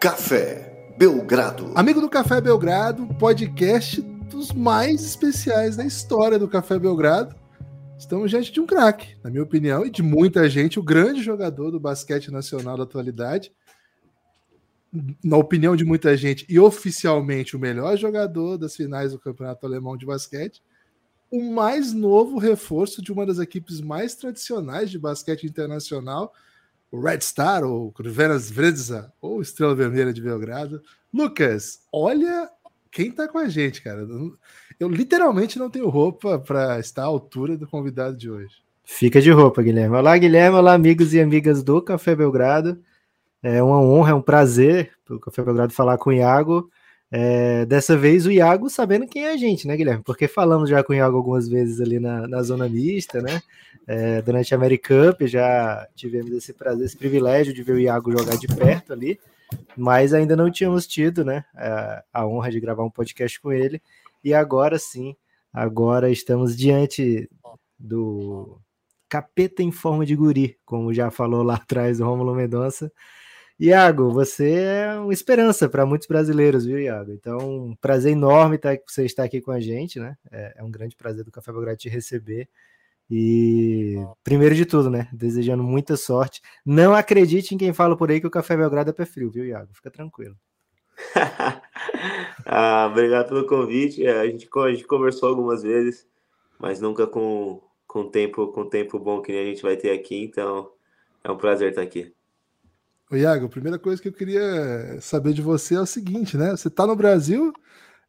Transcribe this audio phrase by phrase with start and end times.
[0.00, 1.72] Café Belgrado.
[1.74, 7.36] Amigo do Café Belgrado, podcast dos mais especiais da história do Café Belgrado.
[7.98, 11.70] Estamos diante de um craque, na minha opinião, e de muita gente, o grande jogador
[11.70, 13.52] do basquete nacional da atualidade.
[15.22, 19.98] Na opinião de muita gente, e oficialmente o melhor jogador das finais do Campeonato Alemão
[19.98, 20.62] de Basquete,
[21.30, 26.32] o mais novo reforço de uma das equipes mais tradicionais de basquete internacional,
[26.90, 30.82] o Red Star, ou Crvenas Zvezda, ou Estrela Vermelha de Belgrado.
[31.12, 32.50] Lucas, olha
[32.90, 34.06] quem tá com a gente, cara.
[34.78, 38.56] Eu literalmente não tenho roupa para estar à altura do convidado de hoje.
[38.84, 39.96] Fica de roupa, Guilherme.
[39.96, 40.56] Olá, Guilherme.
[40.56, 42.80] Olá, amigos e amigas do Café Belgrado.
[43.42, 46.70] É uma honra, é um prazer o Café Belgrado falar com o Iago.
[47.12, 50.04] É, dessa vez o Iago sabendo quem é a gente, né, Guilherme?
[50.04, 53.42] Porque falamos já com o Iago algumas vezes ali na, na zona mista, né?
[53.86, 58.36] É, durante a Americup já tivemos esse prazer, esse privilégio de ver o Iago jogar
[58.36, 59.18] de perto ali,
[59.76, 63.82] mas ainda não tínhamos tido, né, a, a honra de gravar um podcast com ele.
[64.22, 65.16] E agora sim,
[65.52, 67.28] agora estamos diante
[67.76, 68.60] do
[69.08, 72.92] capeta em forma de guri, como já falou lá atrás o Romulo Mendonça.
[73.62, 77.12] Iago, você é uma esperança para muitos brasileiros, viu, Iago?
[77.12, 80.16] Então, um prazer enorme tá, você estar aqui com a gente, né?
[80.32, 82.48] É, é um grande prazer do Café Belgrado te receber.
[83.10, 85.08] E, primeiro de tudo, né?
[85.12, 86.40] Desejando muita sorte.
[86.64, 89.44] Não acredite em quem fala por aí que o Café Belgrado é pé frio, viu,
[89.44, 89.74] Iago?
[89.74, 90.36] Fica tranquilo.
[92.46, 94.06] ah, obrigado pelo convite.
[94.06, 96.08] É, a gente, a gente conversou algumas vezes,
[96.58, 100.24] mas nunca com, com tempo com tempo bom que a gente vai ter aqui.
[100.24, 100.72] Então,
[101.22, 102.14] é um prazer estar aqui.
[103.10, 106.52] Ô, Iago, a primeira coisa que eu queria saber de você é o seguinte, né?
[106.52, 107.52] Você está no Brasil,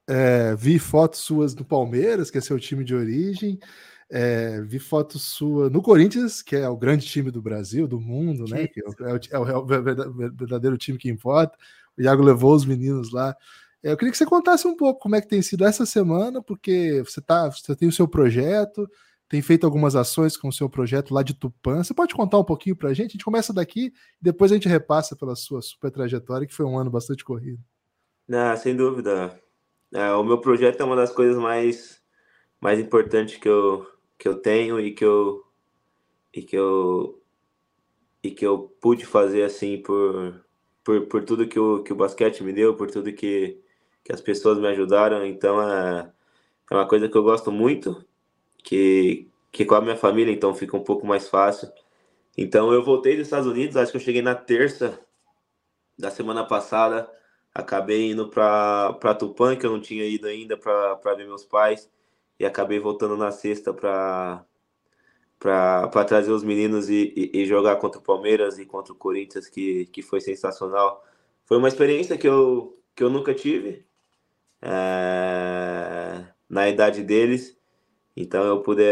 [0.08, 3.58] é, vi fotos suas do Palmeiras, que é seu time de origem,
[4.12, 8.46] é, vi fotos suas no Corinthians, que é o grande time do Brasil, do mundo,
[8.48, 8.68] né?
[8.68, 11.58] Que é, o, é, o, é o verdadeiro time que importa.
[11.98, 13.36] O Iago levou os meninos lá.
[13.82, 16.44] É, eu queria que você contasse um pouco como é que tem sido essa semana,
[16.44, 18.88] porque você, tá, você tem o seu projeto,
[19.32, 21.82] tem feito algumas ações com o seu projeto lá de Tupã.
[21.82, 23.12] Você pode contar um pouquinho para a gente?
[23.12, 26.66] A gente começa daqui e depois a gente repassa pela sua super trajetória, que foi
[26.66, 27.58] um ano bastante corrido.
[28.28, 29.42] Não, sem dúvida.
[29.94, 32.04] É, o meu projeto é uma das coisas mais,
[32.60, 33.88] mais importantes que eu,
[34.20, 35.42] que eu tenho e que eu,
[36.34, 37.24] e que eu,
[38.22, 40.44] e que eu pude fazer assim por,
[40.84, 43.62] por, por tudo que o, que o basquete me deu, por tudo que,
[44.04, 45.26] que as pessoas me ajudaram.
[45.26, 46.12] Então é,
[46.70, 48.06] é uma coisa que eu gosto muito
[48.64, 51.72] que, que com a minha família, então fica um pouco mais fácil.
[52.38, 55.00] Então eu voltei dos Estados Unidos, acho que eu cheguei na terça
[55.98, 57.10] da semana passada,
[57.54, 61.90] acabei indo para Tupã, que eu não tinha ido ainda para ver meus pais,
[62.40, 64.46] e acabei voltando na sexta para
[65.40, 69.50] para trazer os meninos e, e, e, jogar contra o Palmeiras e contra o Corinthians,
[69.50, 71.04] que, que foi sensacional.
[71.46, 73.84] Foi uma experiência que eu, que eu nunca tive
[74.62, 77.58] é, na idade deles
[78.16, 78.84] então eu pude,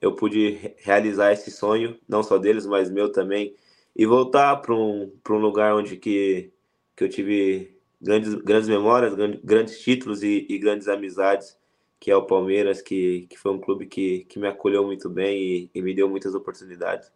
[0.00, 3.54] eu pude realizar esse sonho, não só deles, mas meu também,
[3.94, 6.52] e voltar para um, um lugar onde que,
[6.96, 11.56] que eu tive grandes, grandes memórias, grandes títulos e, e grandes amizades,
[11.98, 15.38] que é o Palmeiras, que, que foi um clube que, que me acolheu muito bem
[15.40, 17.10] e, e me deu muitas oportunidades.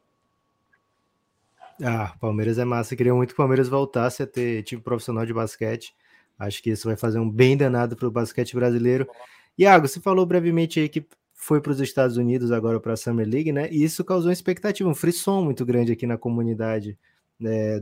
[1.83, 2.97] Ah, Palmeiras é massa.
[2.97, 5.95] Queria muito que o Palmeiras voltasse a ter time profissional de basquete.
[6.39, 9.09] Acho que isso vai fazer um bem danado para o basquete brasileiro.
[9.57, 11.07] Iago, você falou brevemente aí que
[11.39, 13.71] foi para os Estados Unidos agora para a Summer League, né?
[13.71, 16.99] E isso causou expectativa, um frisson muito grande aqui na comunidade
[17.39, 17.81] né,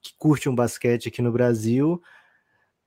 [0.00, 2.00] que curte um basquete aqui no Brasil.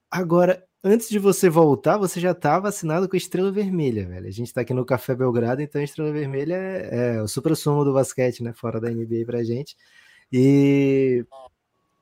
[0.10, 4.26] Agora, antes de você voltar, você já estava vacinado com a Estrela Vermelha, velho.
[4.26, 7.84] A gente está aqui no Café Belgrado, então a Estrela Vermelha é, é o supra-sumo
[7.84, 8.54] do basquete, né?
[8.54, 9.76] Fora da NBA pra gente.
[10.31, 11.26] E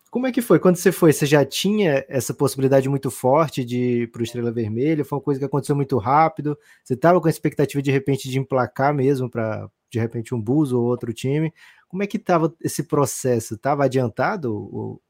[0.10, 0.60] como é que foi?
[0.60, 4.52] Quando você foi, você já tinha essa possibilidade muito forte de ir para o Estrela
[4.52, 5.06] Vermelha?
[5.06, 6.58] Foi uma coisa que aconteceu muito rápido?
[6.84, 10.72] Você estava com a expectativa de repente de emplacar mesmo para de repente um Bulls
[10.72, 11.54] ou outro time?
[11.88, 13.56] Como é que estava esse processo?
[13.56, 15.02] Estava adiantado o,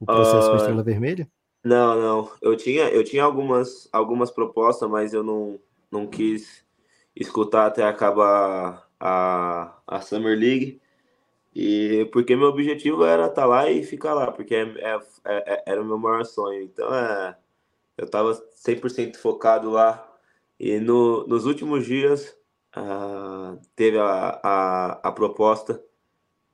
[0.00, 1.28] o processo uh, com a Estrela Vermelha?
[1.64, 2.30] Não, não.
[2.40, 5.58] Eu tinha, eu tinha algumas, algumas propostas, mas eu não,
[5.90, 6.64] não quis
[7.14, 10.80] escutar até acabar a, a Summer League.
[11.54, 15.62] E porque meu objetivo era estar tá lá e ficar lá, porque é, é, é,
[15.66, 16.62] era o meu maior sonho.
[16.62, 17.36] Então, é,
[17.96, 20.04] eu estava 100% focado lá.
[20.58, 22.36] E no, nos últimos dias,
[22.76, 25.82] uh, teve a, a, a, proposta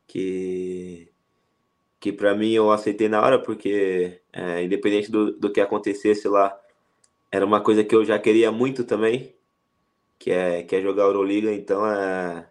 [0.06, 1.10] que,
[2.00, 6.58] que para mim eu aceitei na hora, porque é, independente do, do que acontecesse lá,
[7.30, 9.34] era uma coisa que eu já queria muito também,
[10.18, 11.52] que é, que é jogar Euroliga.
[11.52, 12.48] Então, é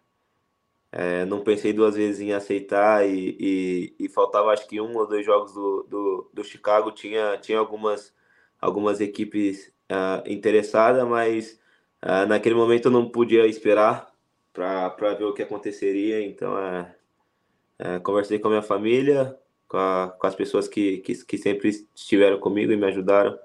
[0.95, 5.07] é, não pensei duas vezes em aceitar e, e, e, faltava acho que um ou
[5.07, 8.13] dois jogos do, do, do Chicago, tinha, tinha algumas,
[8.61, 11.59] algumas equipes uh, interessadas, mas
[12.03, 14.13] uh, naquele momento eu não podia esperar
[14.53, 19.35] para ver o que aconteceria, então uh, conversei com a minha família,
[19.67, 23.35] com, a, com as pessoas que, que, que sempre estiveram comigo e me ajudaram,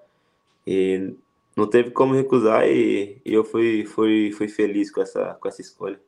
[0.66, 1.14] e
[1.56, 5.62] não teve como recusar e, e eu fui, fui, fui feliz com essa, com essa
[5.62, 5.98] escolha.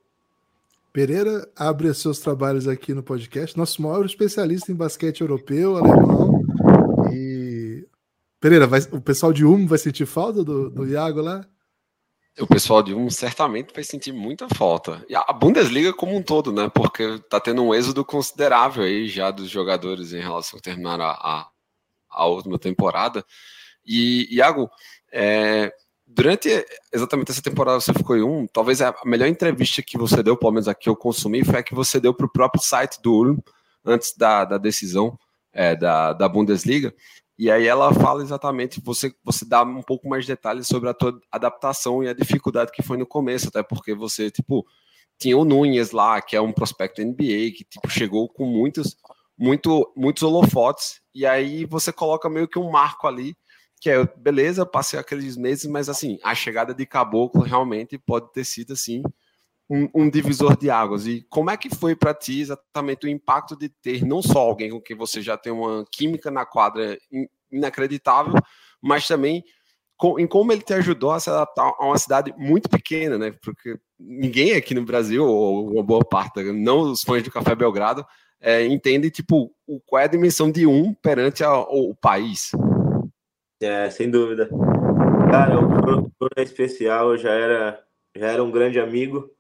[0.93, 6.43] Pereira abre seus trabalhos aqui no podcast, nosso maior especialista em basquete europeu, alemão.
[7.13, 7.87] E.
[8.41, 11.47] Pereira, vai, o pessoal de Um vai sentir falta do, do Iago lá?
[12.41, 15.05] O pessoal de Um certamente vai sentir muita falta.
[15.09, 16.69] E a Bundesliga como um todo, né?
[16.75, 21.11] Porque tá tendo um êxodo considerável aí já dos jogadores em relação a terminar a,
[21.11, 21.49] a,
[22.09, 23.25] a última temporada.
[23.87, 24.69] E, Iago,
[25.13, 25.73] é,
[26.15, 30.37] durante exatamente essa temporada você ficou em um, talvez a melhor entrevista que você deu,
[30.37, 33.13] pelo menos aqui eu consumi, foi a que você deu para o próprio site do
[33.13, 33.39] Ulm,
[33.85, 35.19] antes da, da decisão
[35.53, 36.95] é, da, da Bundesliga.
[37.39, 40.95] E aí ela fala exatamente, você, você dá um pouco mais de detalhes sobre a
[40.95, 44.67] tua adaptação e a dificuldade que foi no começo, até porque você, tipo,
[45.19, 48.95] tinha o Nunes lá, que é um prospecto NBA, que tipo, chegou com muitos,
[49.39, 53.35] muito, muitos holofotes, e aí você coloca meio que um marco ali
[53.81, 58.45] que é, beleza, passei aqueles meses, mas assim, a chegada de Caboclo realmente pode ter
[58.45, 59.03] sido assim
[59.71, 61.07] um, um divisor de águas.
[61.07, 64.71] E como é que foi para ti exatamente o impacto de ter não só alguém
[64.71, 66.99] com quem você já tem uma química na quadra
[67.51, 68.35] inacreditável,
[68.83, 69.45] mas também
[70.19, 73.35] em como ele te ajudou a se adaptar a uma cidade muito pequena, né?
[73.43, 78.05] Porque ninguém aqui no Brasil, ou uma boa parte, não os fãs do Café Belgrado,
[78.41, 79.53] é, entende tipo
[79.87, 82.51] qual é a dimensão de um perante a, o, o país.
[83.61, 84.49] É, sem dúvida.
[85.31, 87.85] Cara, o Bruno é especial, já era,
[88.17, 89.31] já era um grande amigo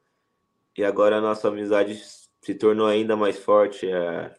[0.76, 1.98] e agora a nossa amizade
[2.40, 3.90] se tornou ainda mais forte.
[3.90, 4.34] É...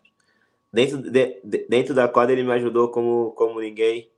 [0.71, 4.11] Dentro, de, dentro da quadra ele me ajudou como, como ninguém.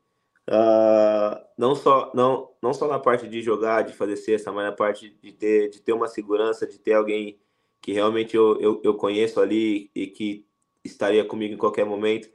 [0.49, 4.73] Uh, não, só, não, não só na parte de jogar, de fazer cesta, mas na
[4.73, 7.39] parte de ter, de ter uma segurança, de ter alguém
[7.81, 10.45] que realmente eu, eu, eu conheço ali e que
[10.83, 12.29] estaria comigo em qualquer momento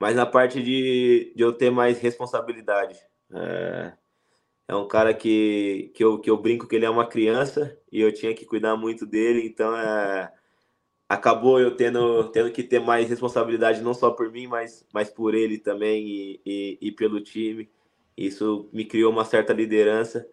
[0.00, 2.98] mas na parte de, de eu ter mais responsabilidade.
[3.32, 3.92] É,
[4.68, 8.00] é um cara que, que, eu, que eu brinco que ele é uma criança e
[8.00, 10.32] eu tinha que cuidar muito dele, então é,
[11.08, 15.34] acabou eu tendo, tendo que ter mais responsabilidade, não só por mim, mas, mas por
[15.34, 17.70] ele também e, e, e pelo time.
[18.16, 20.28] Isso me criou uma certa liderança.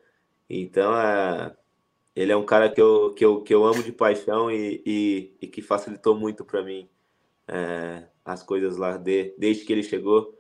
[0.50, 1.56] Então, é,
[2.16, 5.38] ele é um cara que eu, que eu, que eu amo de paixão e, e,
[5.42, 6.90] e que facilitou muito para mim.
[7.48, 10.34] É, as coisas lá de, desde que ele chegou.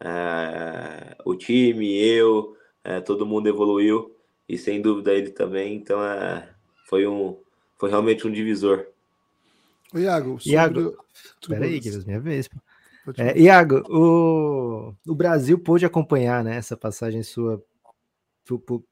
[0.00, 4.14] É, o time, eu, é, todo mundo evoluiu
[4.48, 5.76] e sem dúvida ele também.
[5.76, 6.52] Então é,
[6.86, 7.38] foi um,
[7.78, 8.86] foi realmente um divisor.
[9.94, 10.52] O Iago, sobre...
[10.52, 10.98] Iago,
[11.46, 12.48] peraí, que minha vez.
[13.16, 17.62] É, Iago, o, o Brasil pôde acompanhar né, essa passagem sua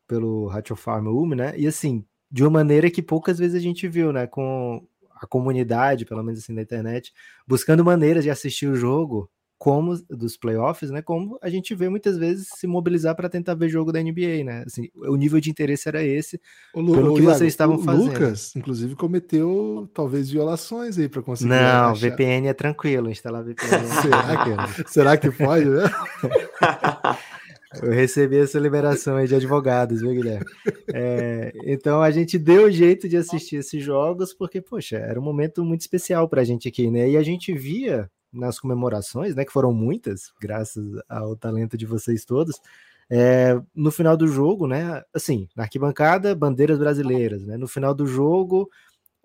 [0.07, 1.55] pelo Ratio Farm UM, né?
[1.59, 4.27] E assim, de uma maneira que poucas vezes a gente viu, né?
[4.27, 4.87] Com
[5.17, 7.13] a comunidade, pelo menos assim, na internet,
[7.47, 11.01] buscando maneiras de assistir o jogo como dos playoffs, né?
[11.01, 14.65] Como a gente vê muitas vezes se mobilizar para tentar ver jogo da NBA, né?
[14.67, 16.41] Assim, o nível de interesse era esse,
[16.75, 18.13] o Lu, pelo que Iago, vocês estavam fazendo.
[18.13, 21.51] Lucas, inclusive, cometeu talvez violações aí para conseguir.
[21.51, 22.11] Não, achar.
[22.11, 23.75] VPN é tranquilo, instalar VPN.
[23.75, 25.85] É será, que, será que pode, né?
[27.83, 30.47] Eu recebi essa liberação aí de advogados, viu, Guilherme?
[30.95, 35.65] É, então a gente deu jeito de assistir esses jogos, porque, poxa, era um momento
[35.65, 37.11] muito especial para a gente aqui, né?
[37.11, 42.25] E a gente via nas comemorações, né, que foram muitas, graças ao talento de vocês
[42.25, 42.61] todos,
[43.09, 48.07] é, no final do jogo, né, assim, na arquibancada, bandeiras brasileiras, né, no final do
[48.07, 48.69] jogo,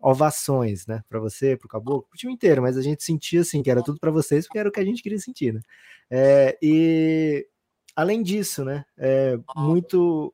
[0.01, 3.61] ovações, né, para você, para o Caboclo, o time inteiro, mas a gente sentia assim
[3.61, 5.61] que era tudo para vocês, porque era o que a gente queria sentir, né?
[6.09, 7.47] É, e
[7.95, 10.33] além disso, né, é, muito,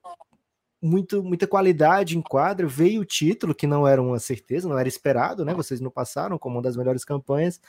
[0.82, 2.68] muito, muita qualidade em quadra.
[2.68, 5.54] Veio o título, que não era uma certeza, não era esperado, né?
[5.54, 7.60] Vocês não passaram como uma das melhores campanhas.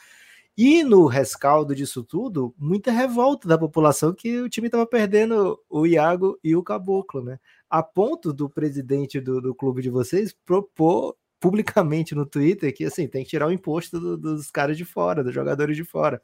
[0.57, 5.87] E no rescaldo disso tudo, muita revolta da população que o time estava perdendo o
[5.87, 7.39] Iago e o Caboclo, né?
[7.69, 13.07] A ponto do presidente do, do clube de vocês propor publicamente no Twitter que assim
[13.07, 16.21] tem que tirar o imposto do, dos caras de fora, dos jogadores de fora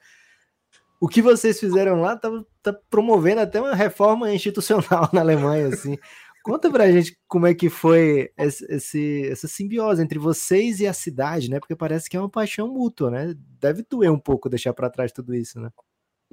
[0.99, 2.29] o que vocês fizeram lá tá,
[2.61, 5.97] tá, promovendo até uma reforma institucional na Alemanha, assim.
[6.43, 10.93] Conta pra gente como é que foi esse, esse, essa simbiose entre vocês e a
[10.93, 11.59] cidade, né?
[11.59, 13.33] Porque parece que é uma paixão mútua, né?
[13.59, 15.69] Deve doer um pouco deixar para trás tudo isso, né?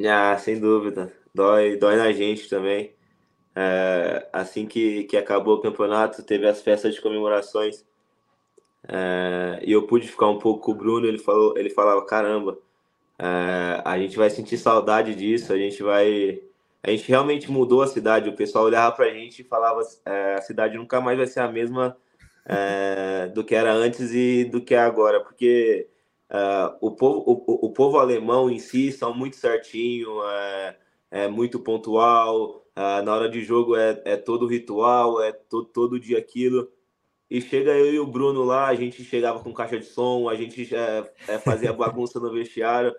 [0.07, 1.11] Ah, sem dúvida.
[1.35, 2.95] Dói, dói na gente também.
[3.55, 7.85] É, assim que, que acabou o campeonato, teve as festas de comemorações.
[8.89, 12.59] É, e eu pude ficar um pouco com o Bruno, ele, falou, ele falava, caramba,
[13.23, 16.43] é, a gente vai sentir saudade disso, a gente vai...
[16.83, 20.43] A gente realmente mudou a cidade, o pessoal olhava pra gente e falava, é, a
[20.43, 21.97] cidade nunca mais vai ser a mesma
[22.45, 25.89] é, do que era antes e do que é agora, porque
[26.29, 30.77] é, o, povo, o, o, povo alemão em si são muito certinho, é,
[31.13, 36.19] é muito pontual, é, na hora de jogo é, todo ritual, é todo, todo dia
[36.19, 36.69] aquilo.
[37.31, 40.35] E chega eu e o Bruno lá, a gente chegava com caixa de som, a
[40.35, 42.95] gente é, é, fazia bagunça no vestiário.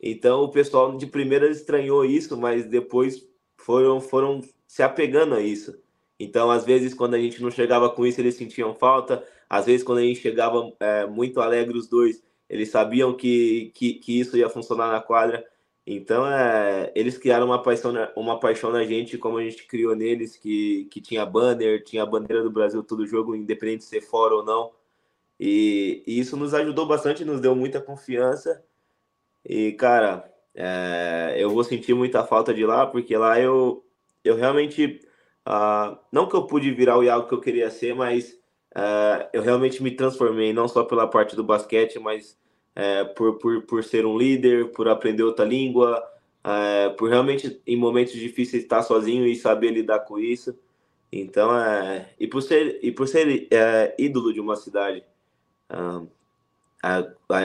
[0.00, 3.26] Então o pessoal de primeira estranhou isso, mas depois
[3.56, 5.76] foram, foram se apegando a isso.
[6.18, 9.24] Então, às vezes, quando a gente não chegava com isso, eles sentiam falta.
[9.48, 13.94] Às vezes, quando a gente chegava é, muito alegre os dois, eles sabiam que, que,
[13.94, 15.44] que, isso ia funcionar na quadra.
[15.86, 20.36] Então, é, eles criaram uma paixão, uma paixão na gente, como a gente criou neles,
[20.36, 24.34] que, que tinha banner, tinha a bandeira do Brasil todo jogo, independente de ser fora
[24.34, 24.72] ou não.
[25.40, 28.62] E, e isso nos ajudou bastante, nos deu muita confiança.
[29.48, 33.84] E, cara, é, eu vou sentir muita falta de lá, porque lá eu,
[34.22, 35.00] eu realmente
[35.48, 38.32] Uh, não que eu pude virar o Iago que eu queria ser, mas
[38.76, 42.36] uh, eu realmente me transformei, não só pela parte do basquete, mas
[42.76, 46.06] uh, por, por, por ser um líder, por aprender outra língua,
[46.44, 50.56] é, por realmente em momentos difíceis estar sozinho e saber lidar com isso.
[51.10, 53.48] Então, é, e por ser, e por ser
[53.98, 55.04] ídolo de uma cidade.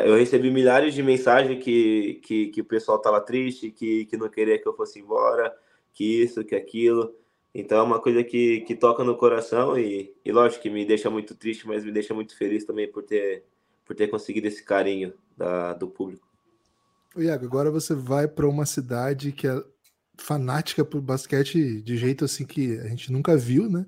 [0.06, 4.30] Eu recebi milhares de mensagens que, que, que o pessoal estava triste, que, que não
[4.30, 5.54] queria que eu fosse embora,
[5.94, 7.14] que isso, que aquilo.
[7.54, 11.10] Então é uma coisa que, que toca no coração e, e lógico que me deixa
[11.10, 13.44] muito triste, mas me deixa muito feliz também por ter,
[13.86, 16.28] por ter conseguido esse carinho da, do público.
[17.16, 19.64] Iago, agora você vai para uma cidade que é
[20.18, 23.86] fanática por basquete de jeito assim que a gente nunca viu, né?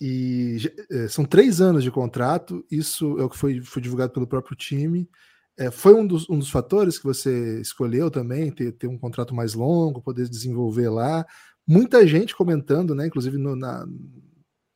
[0.00, 0.58] E
[0.90, 4.56] é, são três anos de contrato, isso é o que foi, foi divulgado pelo próprio
[4.56, 5.08] time.
[5.56, 9.34] É, foi um dos, um dos fatores que você escolheu também, ter, ter um contrato
[9.34, 11.26] mais longo, poder desenvolver lá
[11.66, 13.86] muita gente comentando, né, inclusive no, na,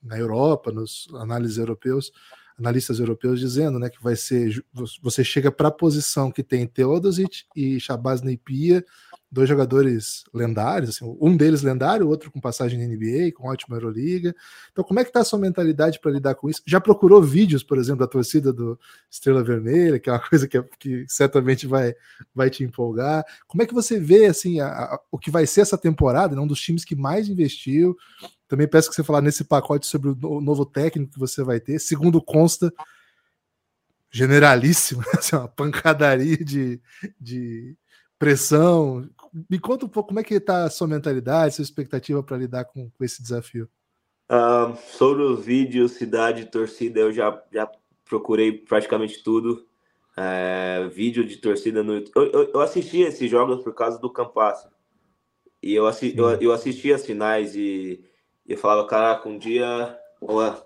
[0.02, 2.12] na Europa, nos análises europeus,
[2.58, 4.64] analistas europeus dizendo, né, que vai ser
[5.02, 8.84] você chega para a posição que tem Teodosic e Shabazz Neipia,
[9.30, 13.76] dois jogadores lendários, assim, um deles lendário, o outro com passagem na NBA, com ótima
[13.76, 14.34] Euroliga.
[14.70, 16.62] Então, como é que está a sua mentalidade para lidar com isso?
[16.64, 18.78] Já procurou vídeos, por exemplo, da torcida do
[19.10, 21.94] Estrela Vermelha, que é uma coisa que, que certamente vai,
[22.34, 23.24] vai te empolgar.
[23.46, 26.34] Como é que você vê assim a, a, o que vai ser essa temporada?
[26.34, 27.96] Né, um dos times que mais investiu.
[28.48, 31.80] Também peço que você falar nesse pacote sobre o novo técnico que você vai ter.
[31.80, 32.72] Segundo consta,
[34.10, 36.80] generalíssimo, assim, uma pancadaria de,
[37.20, 37.76] de
[38.18, 39.08] pressão.
[39.50, 42.64] Me conta um pouco como é que está a sua mentalidade, sua expectativa para lidar
[42.64, 43.68] com, com, esse desafio.
[44.30, 47.70] Uh, sobre os vídeos, cidade, torcida, eu já, já
[48.04, 49.66] procurei praticamente tudo.
[50.18, 52.14] É, vídeo de torcida no YouTube.
[52.16, 54.66] Eu, eu, eu, assisti esses jogos por causa do Campasso.
[55.62, 58.02] E eu, assi, eu, eu assisti as finais e,
[58.46, 59.98] e eu falava, caraca, um dia.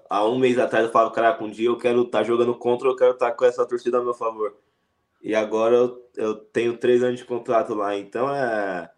[0.09, 2.89] Há um mês atrás eu falava, caraca, um dia eu quero estar tá jogando contra,
[2.89, 4.55] eu quero estar tá com essa torcida a meu favor
[5.23, 7.97] e agora eu, eu tenho três anos de contrato lá.
[7.97, 8.91] Então é,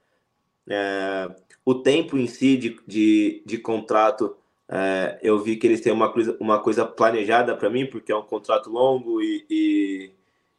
[0.69, 1.31] é
[1.65, 4.37] o tempo em si de, de, de contrato.
[4.69, 8.17] É, eu vi que eles têm uma coisa, uma coisa planejada para mim, porque é
[8.17, 10.11] um contrato longo e, e,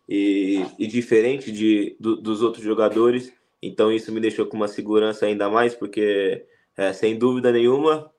[0.08, 3.34] e, e diferente de, do, dos outros jogadores.
[3.62, 8.12] Então isso me deixou com uma segurança ainda mais, porque é, sem dúvida nenhuma,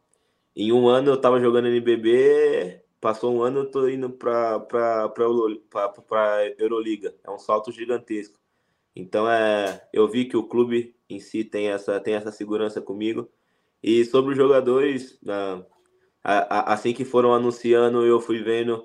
[0.56, 4.66] em um ano eu estava jogando NBB Passou um ano, eu tô indo para
[6.56, 7.14] Euroliga.
[7.22, 8.40] É um salto gigantesco.
[8.96, 13.30] Então é, eu vi que o clube em si tem essa tem essa segurança comigo.
[13.82, 15.20] E sobre os jogadores,
[16.24, 18.82] assim que foram anunciando, eu fui vendo,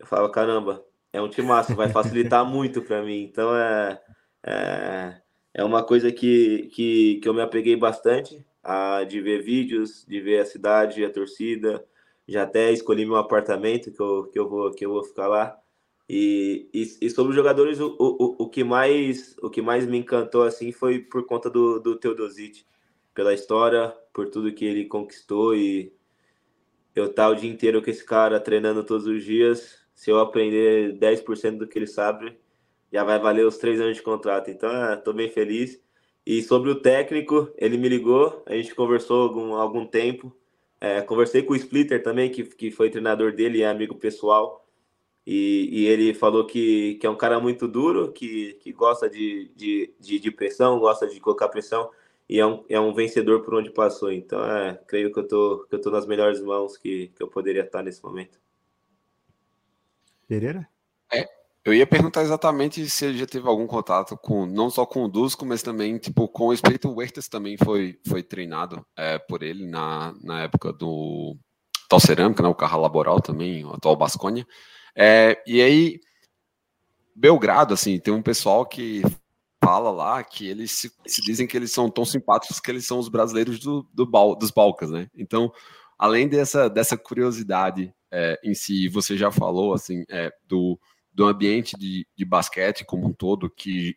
[0.00, 3.22] eu falava, caramba, é um timaço, vai facilitar muito para mim.
[3.22, 4.02] Então é,
[4.44, 5.22] é,
[5.54, 10.20] é uma coisa que, que, que eu me apeguei bastante, a, de ver vídeos, de
[10.20, 11.86] ver a cidade, a torcida,
[12.30, 15.58] já até escolhi meu apartamento que eu, que eu, vou, que eu vou ficar lá.
[16.08, 19.98] E, e, e sobre os jogadores, o, o, o, que mais, o que mais me
[19.98, 22.64] encantou assim foi por conta do, do Teodosic,
[23.12, 25.92] pela história, por tudo que ele conquistou e
[26.94, 29.80] eu estar o dia inteiro com esse cara treinando todos os dias.
[29.92, 32.38] Se eu aprender 10% do que ele sabe,
[32.92, 34.50] já vai valer os três anos de contrato.
[34.50, 35.80] Então, estou bem feliz.
[36.24, 40.34] E sobre o técnico, ele me ligou, a gente conversou algum, algum tempo.
[40.80, 44.66] É, conversei com o Splitter também, que, que foi treinador dele, é amigo pessoal,
[45.26, 49.52] e, e, ele falou que, que é um cara muito duro, que, que gosta de,
[49.54, 51.90] de, de, de pressão, gosta de colocar pressão,
[52.26, 54.10] e é um, é um vencedor por onde passou.
[54.10, 57.28] Então, é, creio que eu tô, que eu tô nas melhores mãos que, que eu
[57.28, 58.40] poderia estar nesse momento.
[60.26, 60.66] Pereira?
[61.12, 61.26] É,
[61.64, 65.08] eu ia perguntar exatamente se ele já teve algum contato com, não só com o
[65.08, 69.66] Dusko, mas também, tipo, com o Espírito Huertas também foi, foi treinado é, por ele
[69.66, 71.36] na, na época do
[71.88, 74.46] Tal Cerâmica, né, o carro laboral também, o atual Basconia.
[74.96, 76.00] É, e aí,
[77.14, 79.02] Belgrado, assim, tem um pessoal que
[79.62, 82.98] fala lá que eles se, se, dizem que eles são tão simpáticos que eles são
[82.98, 85.08] os brasileiros do, do dos Balcãs, né?
[85.14, 85.52] Então,
[85.98, 90.80] além dessa, dessa curiosidade é, em si, você já falou assim é, do,
[91.12, 93.96] do ambiente de, de basquete como um todo que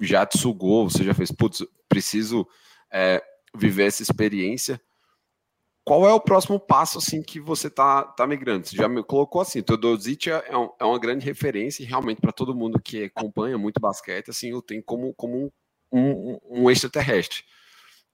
[0.00, 2.46] já te sugou, você já fez, putz, preciso
[2.92, 3.22] é,
[3.56, 4.80] viver essa experiência.
[5.84, 8.66] Qual é o próximo passo assim que você tá, tá migrando?
[8.66, 12.54] Você já me colocou assim, Teodosic é, um, é uma grande referência realmente para todo
[12.54, 15.52] mundo que acompanha muito basquete, assim, eu tenho como, como
[15.92, 17.44] um, um, um extraterrestre.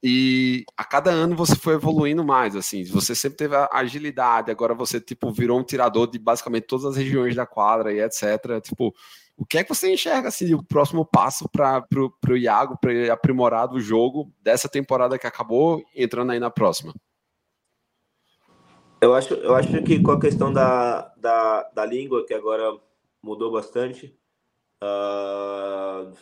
[0.02, 4.74] E a cada ano você foi evoluindo mais, assim, você sempre teve a agilidade, agora
[4.74, 8.60] você, tipo, virou um tirador de basicamente todas as regiões da quadra e etc.
[8.62, 8.94] Tipo,
[9.36, 11.84] o que é que você enxerga, assim, o próximo passo para
[12.28, 16.94] o Iago, para ele aprimorar do jogo dessa temporada que acabou, entrando aí na próxima?
[19.02, 22.78] Eu acho, eu acho que com a questão da, da, da língua, que agora
[23.22, 24.14] mudou bastante,
[24.82, 26.12] uh,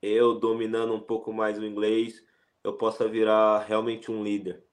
[0.00, 2.22] eu dominando um pouco mais o inglês,
[2.64, 4.64] eu possa virar realmente um líder.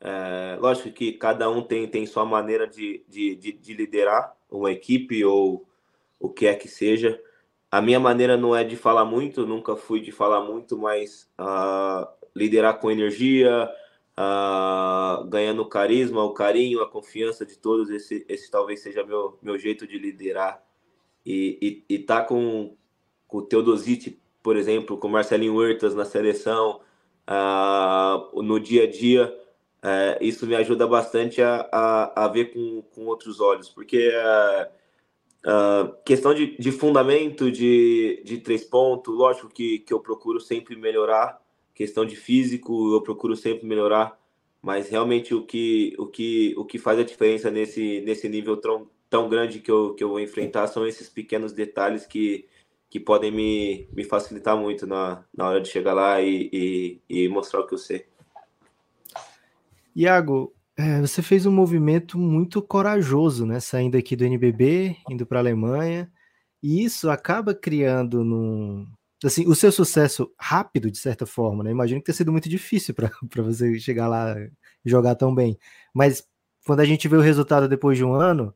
[0.00, 4.70] É, lógico que cada um tem, tem sua maneira de, de, de, de, liderar uma
[4.70, 5.66] equipe ou
[6.18, 7.20] o que é que seja.
[7.70, 12.06] A minha maneira não é de falar muito, nunca fui de falar muito, mas uh,
[12.34, 13.68] liderar com energia,
[14.18, 17.90] uh, ganhando carisma, o carinho, a confiança de todos.
[17.90, 20.62] Esse, esse talvez seja meu, meu jeito de liderar.
[21.24, 22.76] E, e, e tá com,
[23.26, 26.80] com o Teodosite, por exemplo, com o Marcelinho Huertas na seleção
[27.28, 29.34] uh, no dia a dia,
[29.82, 34.10] uh, isso me ajuda bastante a, a, a, ver com, com outros olhos, porque
[35.44, 40.76] uh, questão de, de fundamento, de, de três pontos, lógico que, que eu procuro sempre
[40.76, 41.40] melhorar,
[41.74, 44.18] questão de físico, eu procuro sempre melhorar,
[44.60, 48.88] mas realmente o que, o que, o que faz a diferença nesse, nesse nível tão,
[49.10, 52.46] tão grande que eu, que eu vou enfrentar são esses pequenos detalhes que,
[52.92, 57.26] que podem me, me facilitar muito na, na hora de chegar lá e, e, e
[57.26, 58.04] mostrar o que eu sei.
[59.96, 63.60] Iago, é, você fez um movimento muito corajoso, né?
[63.60, 66.12] Saindo aqui do NBB, indo para a Alemanha,
[66.62, 68.86] e isso acaba criando num,
[69.24, 71.70] assim, o seu sucesso rápido, de certa forma, né?
[71.70, 73.10] Imagino que tenha sido muito difícil para
[73.42, 74.50] você chegar lá e
[74.84, 75.58] jogar tão bem.
[75.94, 76.28] Mas
[76.66, 78.54] quando a gente vê o resultado depois de um ano,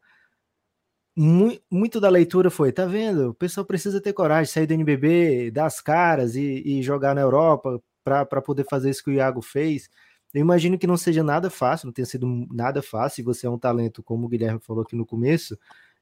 [1.16, 3.30] muito da leitura foi, tá vendo?
[3.30, 7.22] O pessoal precisa ter coragem, sair do NBB, dar as caras e, e jogar na
[7.22, 9.88] Europa para poder fazer isso que o Iago fez.
[10.34, 13.24] Eu imagino que não seja nada fácil, não tenha sido nada fácil.
[13.24, 15.58] Você é um talento, como o Guilherme falou aqui no começo,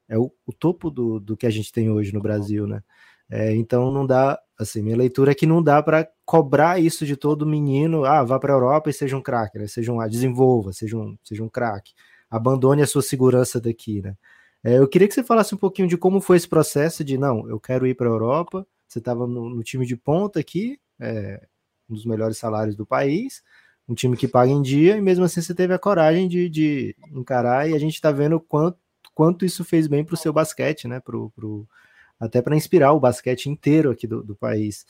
[0.08, 2.82] é o, o topo do, do que a gente tem hoje no Brasil, né?
[3.30, 7.16] É, então não dá, assim, minha leitura é que não dá para cobrar isso de
[7.16, 9.66] todo menino, ah, vá para a Europa e seja um craque, né?
[9.66, 11.92] Seja um, desenvolva, seja um, seja um craque.
[12.30, 14.16] Abandone a sua segurança daqui, né?
[14.64, 17.46] É, eu queria que você falasse um pouquinho de como foi esse processo de, não,
[17.48, 21.46] eu quero ir para a Europa, você estava no, no, time de ponta aqui, é,
[21.88, 23.42] um dos melhores salários do país,
[23.86, 26.96] um time que paga em dia, e mesmo assim você teve a coragem de, de
[27.12, 28.78] encarar, e a gente está vendo quanto,
[29.14, 30.98] quanto isso fez bem para o seu basquete, né?
[30.98, 31.68] Pro, pro,
[32.18, 34.86] até para inspirar o basquete inteiro aqui do, do país.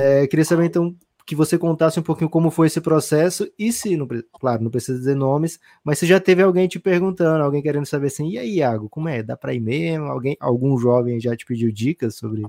[0.00, 0.96] É, queria saber então
[1.28, 4.08] que você contasse um pouquinho como foi esse processo e se, não,
[4.40, 8.06] claro, não precisa dizer nomes, mas se já teve alguém te perguntando, alguém querendo saber
[8.06, 9.22] assim, e aí, Iago, como é?
[9.22, 10.06] Dá para ir mesmo?
[10.06, 12.46] Alguém, algum jovem já te pediu dicas sobre,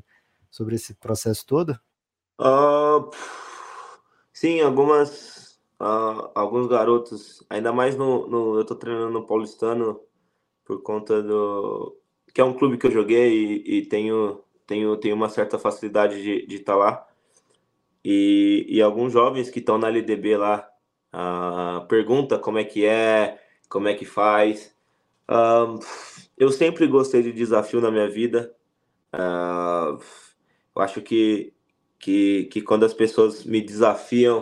[0.49, 1.77] sobre esse processo todo?
[2.39, 3.09] Uh,
[4.31, 9.99] sim, algumas, uh, alguns garotos, ainda mais no, no, eu tô treinando no Paulistano
[10.63, 11.97] por conta do
[12.33, 16.23] que é um clube que eu joguei e, e tenho, tenho, tenho uma certa facilidade
[16.47, 17.08] de estar tá lá.
[18.11, 20.67] E, e alguns jovens que estão na LDB lá
[21.13, 24.75] uh, pergunta como é que é, como é que faz.
[25.29, 25.77] Uh,
[26.35, 28.51] eu sempre gostei de desafio na minha vida.
[29.13, 30.01] Uh,
[30.75, 31.53] eu acho que,
[31.99, 34.39] que, que quando as pessoas me desafiam,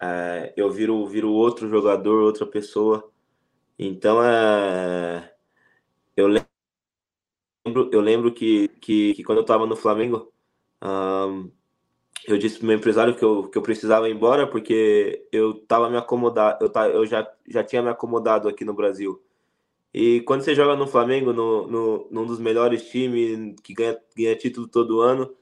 [0.00, 3.10] uh, eu viro, viro outro jogador, outra pessoa.
[3.76, 5.34] Então, é,
[6.16, 10.32] eu lembro, eu lembro que, que, que quando eu estava no Flamengo,
[10.80, 11.50] um,
[12.26, 15.90] eu disse pro meu empresário que eu, que eu precisava ir embora porque eu tava
[15.90, 19.22] me acomodado, eu, tá, eu já, já tinha me acomodado aqui no Brasil.
[19.94, 24.36] E quando você joga no Flamengo, no, no, num dos melhores times que ganha, ganha
[24.36, 25.34] título todo ano,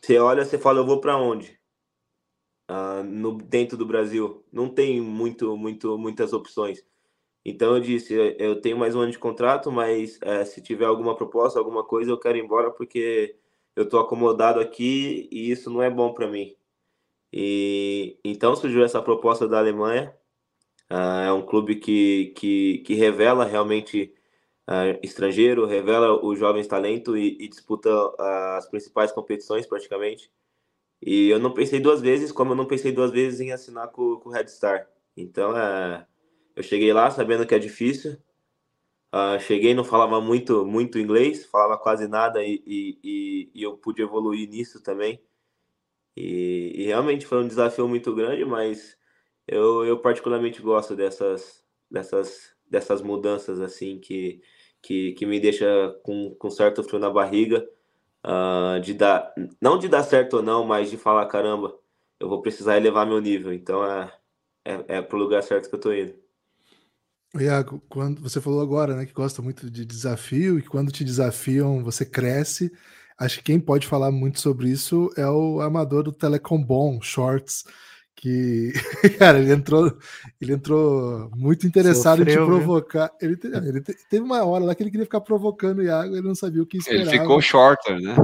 [0.00, 1.60] você olha, você fala, eu vou para onde?
[2.68, 4.44] Ah, no, dentro do Brasil.
[4.52, 6.84] Não tem muito, muito, muitas opções.
[7.44, 11.16] Então eu disse, eu tenho mais um ano de contrato, mas é, se tiver alguma
[11.16, 13.36] proposta, alguma coisa, eu quero ir embora porque
[13.80, 16.54] eu estou acomodado aqui e isso não é bom para mim.
[17.32, 20.14] E então surgiu essa proposta da Alemanha.
[20.90, 24.12] Uh, é um clube que, que, que revela realmente
[24.68, 30.30] uh, estrangeiro, revela os jovens talentos e, e disputa uh, as principais competições praticamente.
[31.00, 34.20] E eu não pensei duas vezes, como eu não pensei duas vezes em assinar com,
[34.24, 34.86] o Red Star.
[35.16, 36.04] Então, uh,
[36.54, 38.18] eu cheguei lá sabendo que é difícil.
[39.40, 44.48] Cheguei, não falava muito, muito inglês, falava quase nada e, e, e eu pude evoluir
[44.48, 45.20] nisso também.
[46.16, 48.96] E, e, realmente foi um desafio muito grande, mas
[49.46, 54.42] eu, eu particularmente gosto dessas, dessas, dessas mudanças assim que,
[54.82, 55.66] que, que me deixa
[56.02, 57.68] com, com certo frio na barriga,
[58.24, 61.78] uh, de dar, não de dar certo ou não, mas de falar, caramba,
[62.18, 63.52] eu vou precisar elevar meu nível.
[63.52, 64.12] Então é,
[64.64, 66.14] é, é pro lugar certo que eu tô indo.
[67.38, 71.04] Iago, quando você falou agora, né, que gosta muito de desafio e que quando te
[71.04, 72.72] desafiam você cresce.
[73.18, 77.64] Acho que quem pode falar muito sobre isso é o amador do Telecom Bom, Shorts,
[78.16, 78.72] que,
[79.18, 79.96] cara, ele entrou,
[80.40, 83.12] ele entrou muito interessado Sofreu, em te provocar.
[83.20, 86.34] Ele, ele, teve uma hora lá que ele queria ficar provocando o Iago, ele não
[86.34, 87.02] sabia o que esperar.
[87.02, 88.16] Ele ficou shorter, né?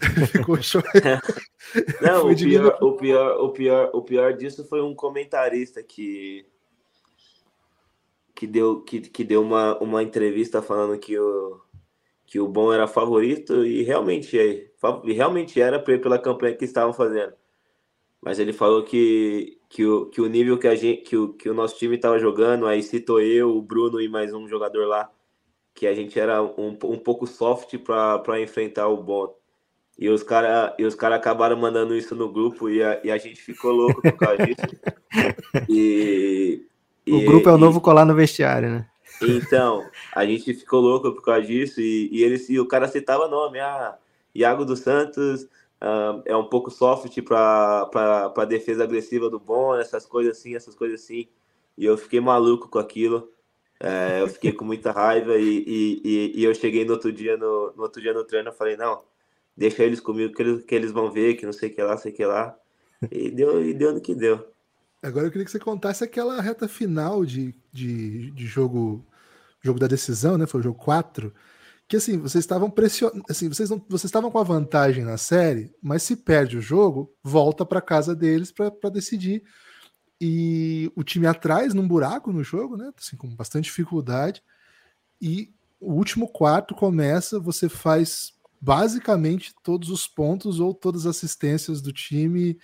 [0.30, 1.20] ficou shorter.
[2.00, 6.46] não, o pior, o, pior, o, pior, o pior disso foi um comentarista que
[8.36, 11.60] que deu, que, que deu uma, uma entrevista falando que o
[12.26, 14.66] que o Bom era favorito e realmente, é,
[15.04, 17.32] realmente era pela campanha que estavam fazendo.
[18.20, 21.48] Mas ele falou que, que, o, que o nível que, a gente, que, o, que
[21.48, 25.08] o nosso time estava jogando, aí citou eu, o Bruno e mais um jogador lá,
[25.72, 29.38] que a gente era um, um pouco soft para enfrentar o Bom.
[29.98, 33.72] E os caras cara acabaram mandando isso no grupo e a, e a gente ficou
[33.72, 34.66] louco por causa disso.
[35.70, 36.66] E,
[37.12, 38.86] o grupo é o novo colar no vestiário, né?
[39.22, 43.28] Então, a gente ficou louco por causa disso e, e, ele, e o cara citava
[43.28, 43.96] nome, ah,
[44.34, 45.42] Iago dos Santos
[45.80, 51.02] uh, é um pouco soft para defesa agressiva do bom, essas coisas assim, essas coisas
[51.02, 51.28] assim.
[51.78, 53.30] E eu fiquei maluco com aquilo.
[53.78, 57.74] É, eu fiquei com muita raiva e, e, e, eu cheguei no outro dia no,
[57.76, 59.02] no outro dia no treino, eu falei, não,
[59.54, 61.94] deixa eles comigo que eles, que eles vão ver, que não sei o que lá,
[61.98, 62.56] sei o que lá.
[63.10, 64.46] E deu, e deu no que deu.
[65.06, 69.06] Agora eu queria que você contasse aquela reta final de, de, de jogo
[69.62, 70.46] jogo da decisão, né?
[70.46, 71.32] Foi o jogo 4.
[71.88, 73.22] Que assim, vocês estavam pressionando.
[73.28, 77.12] Assim, vocês, não, vocês estavam com a vantagem na série, mas se perde o jogo,
[77.22, 79.44] volta para casa deles para decidir.
[80.20, 82.90] E o time atrás, num buraco no jogo, né?
[82.98, 84.42] Assim, com bastante dificuldade.
[85.20, 91.82] E o último quarto começa, você faz basicamente todos os pontos ou todas as assistências
[91.82, 92.58] do time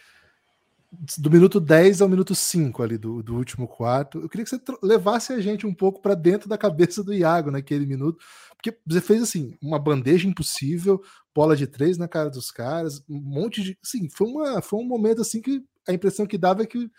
[1.18, 4.20] do minuto 10 ao minuto 5 ali do, do último quarto.
[4.20, 7.50] Eu queria que você levasse a gente um pouco para dentro da cabeça do Iago
[7.50, 8.22] naquele minuto,
[8.54, 11.02] porque você fez assim, uma bandeja impossível,
[11.34, 14.86] bola de três na cara dos caras, um monte de, sim, foi uma foi um
[14.86, 16.90] momento assim que a impressão que dava é que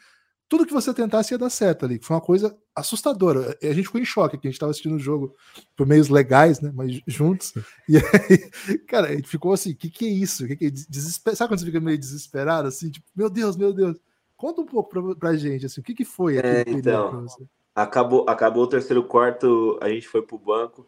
[0.47, 1.99] tudo que você tentasse ia dar certo ali.
[2.01, 3.57] Foi uma coisa assustadora.
[3.61, 4.47] A gente ficou em choque aqui.
[4.47, 5.35] A gente estava assistindo o jogo
[5.75, 6.71] por meios legais, né?
[6.73, 7.53] Mas juntos.
[7.89, 10.47] E aí, cara, a gente ficou assim: o que, que é isso?
[10.47, 11.35] Que que é Desesper...
[11.35, 12.89] Sabe quando você fica meio desesperado, assim?
[12.89, 13.97] Tipo, meu Deus, meu Deus.
[14.37, 17.25] Conta um pouco pra, pra gente, assim, o que, que foi é, então,
[17.73, 20.85] acabou, acabou o terceiro quarto, a gente foi pro banco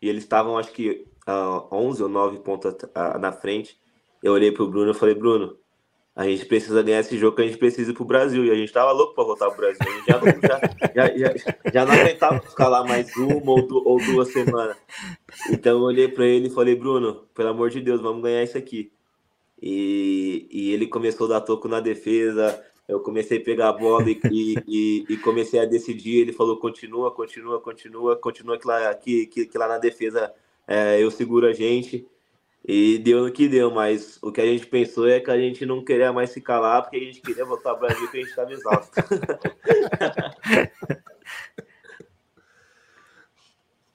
[0.00, 3.80] e eles estavam, acho que, uh, 11 ou 9 pontos uh, na frente.
[4.22, 5.56] Eu olhei pro Bruno e falei, Bruno,
[6.18, 8.44] a gente precisa ganhar esse jogo que a gente precisa ir pro Brasil.
[8.44, 9.78] E a gente tava louco para voltar pro Brasil.
[10.04, 11.34] Já, já, já, já,
[11.72, 14.76] já não aguentava ficar lá mais uma ou, du ou duas semanas.
[15.48, 18.58] Então eu olhei para ele e falei, Bruno, pelo amor de Deus, vamos ganhar isso
[18.58, 18.90] aqui.
[19.62, 22.64] E, e ele começou a dar toco na defesa.
[22.88, 24.20] Eu comecei a pegar a bola e,
[24.66, 26.18] e, e comecei a decidir.
[26.18, 30.34] Ele falou: continua, continua, continua, continua que lá, que, que, que lá na defesa
[30.66, 32.04] é, eu seguro a gente.
[32.70, 35.64] E deu no que deu, mas o que a gente pensou é que a gente
[35.64, 38.28] não queria mais se calar, porque a gente queria voltar ao Brasil, porque a gente
[38.28, 38.92] estava exausto.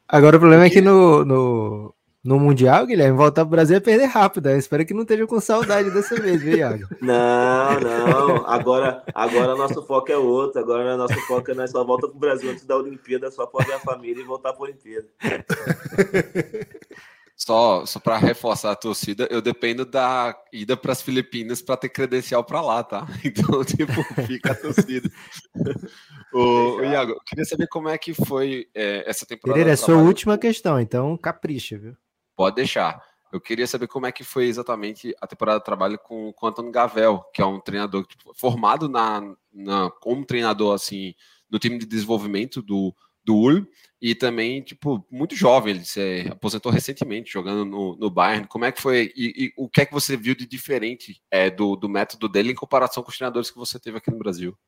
[0.09, 3.79] Agora o problema é que no, no, no Mundial, Guilherme, voltar para o Brasil é
[3.79, 4.49] perder rápido.
[4.49, 6.87] Eu espero que não esteja com saudade dessa vez, viu, Iago?
[6.99, 8.47] Não, não.
[8.47, 10.59] Agora, agora nosso foco é outro.
[10.59, 13.67] Agora nosso foco é nós só volta para o Brasil antes da Olimpíada, só para
[13.67, 15.05] ver a família e voltar para a Olimpíada.
[17.45, 21.89] Só, só para reforçar a torcida, eu dependo da ida para as Filipinas para ter
[21.89, 23.05] credencial para lá, tá?
[23.25, 25.11] Então, tipo, fica a torcida.
[26.33, 29.59] o, o Iago, eu queria saber como é que foi é, essa temporada.
[29.59, 31.97] Pereira, é sua última questão, então capricha, viu?
[32.33, 33.03] Pode deixar.
[33.29, 36.49] Eu queria saber como é que foi exatamente a temporada de trabalho com, com o
[36.49, 41.13] Antônio Gavel, que é um treinador tipo, formado na, na, como treinador assim
[41.51, 43.65] no time de desenvolvimento do, do Ulm
[44.05, 48.45] e também, tipo, muito jovem, ele se aposentou recentemente jogando no, no Bayern.
[48.49, 51.49] Como é que foi e, e o que é que você viu de diferente é,
[51.49, 54.59] do, do método dele em comparação com os treinadores que você teve aqui no Brasil?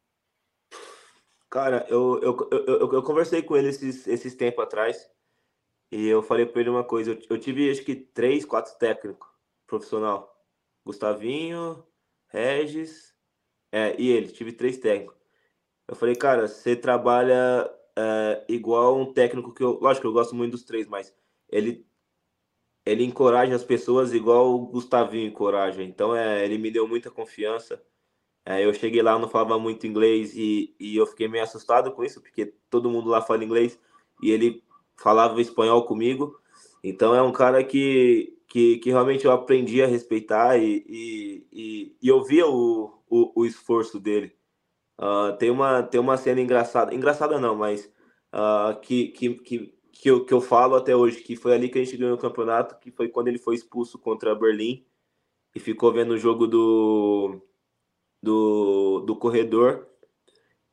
[1.49, 5.05] Cara, eu, eu, eu, eu, conversei com ele esses, esses tempos atrás
[5.91, 7.11] e eu falei para ele uma coisa.
[7.11, 9.27] Eu, eu, tive acho que três, quatro técnicos
[9.67, 10.33] profissional.
[10.85, 11.85] Gustavinho,
[12.29, 13.13] Regis
[13.69, 14.29] é, e ele.
[14.29, 15.17] Tive três técnicos.
[15.89, 19.79] Eu falei, cara, você trabalha é, igual um técnico que eu.
[19.81, 21.13] Lógico eu gosto muito dos três, mas
[21.49, 21.85] ele
[22.85, 25.81] ele encoraja as pessoas igual o Gustavinho encoraja.
[25.83, 27.81] Então, é, ele me deu muita confiança.
[28.45, 32.03] É, eu cheguei lá, não falava muito inglês e, e eu fiquei meio assustado com
[32.03, 33.79] isso, porque todo mundo lá fala inglês
[34.21, 34.63] e ele
[34.97, 36.39] falava espanhol comigo.
[36.83, 41.97] Então, é um cara que, que, que realmente eu aprendi a respeitar e, e, e,
[42.03, 44.35] e eu via o, o, o esforço dele.
[44.99, 47.91] Uh, tem, uma, tem uma cena engraçada, engraçada não, mas
[48.33, 51.77] uh, que, que, que, que, eu, que eu falo até hoje, que foi ali que
[51.79, 54.85] a gente ganhou o campeonato, que foi quando ele foi expulso contra Berlim
[55.53, 57.41] e ficou vendo o jogo do,
[58.21, 59.87] do, do corredor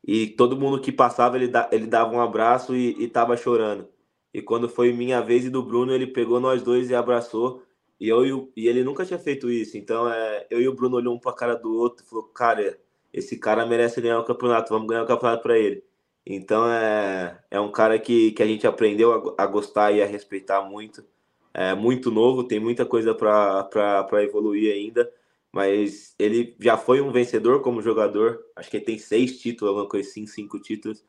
[0.05, 3.87] e todo mundo que passava ele, da, ele dava um abraço e, e tava chorando.
[4.33, 7.63] E quando foi minha vez e do Bruno, ele pegou nós dois e abraçou.
[7.99, 9.77] E, eu, e, e ele nunca tinha feito isso.
[9.77, 12.25] Então, é, eu e o Bruno olhamos um para a cara do outro e falou:
[12.25, 12.77] Cara,
[13.13, 15.83] esse cara merece ganhar o campeonato, vamos ganhar o campeonato para ele.
[16.25, 20.05] Então é, é um cara que, que a gente aprendeu a, a gostar e a
[20.05, 21.05] respeitar muito.
[21.53, 25.11] É muito novo, tem muita coisa para evoluir ainda,
[25.51, 28.43] mas ele já foi um vencedor como jogador.
[28.55, 31.05] Acho que ele tem seis títulos, alguma coisa assim, cinco títulos.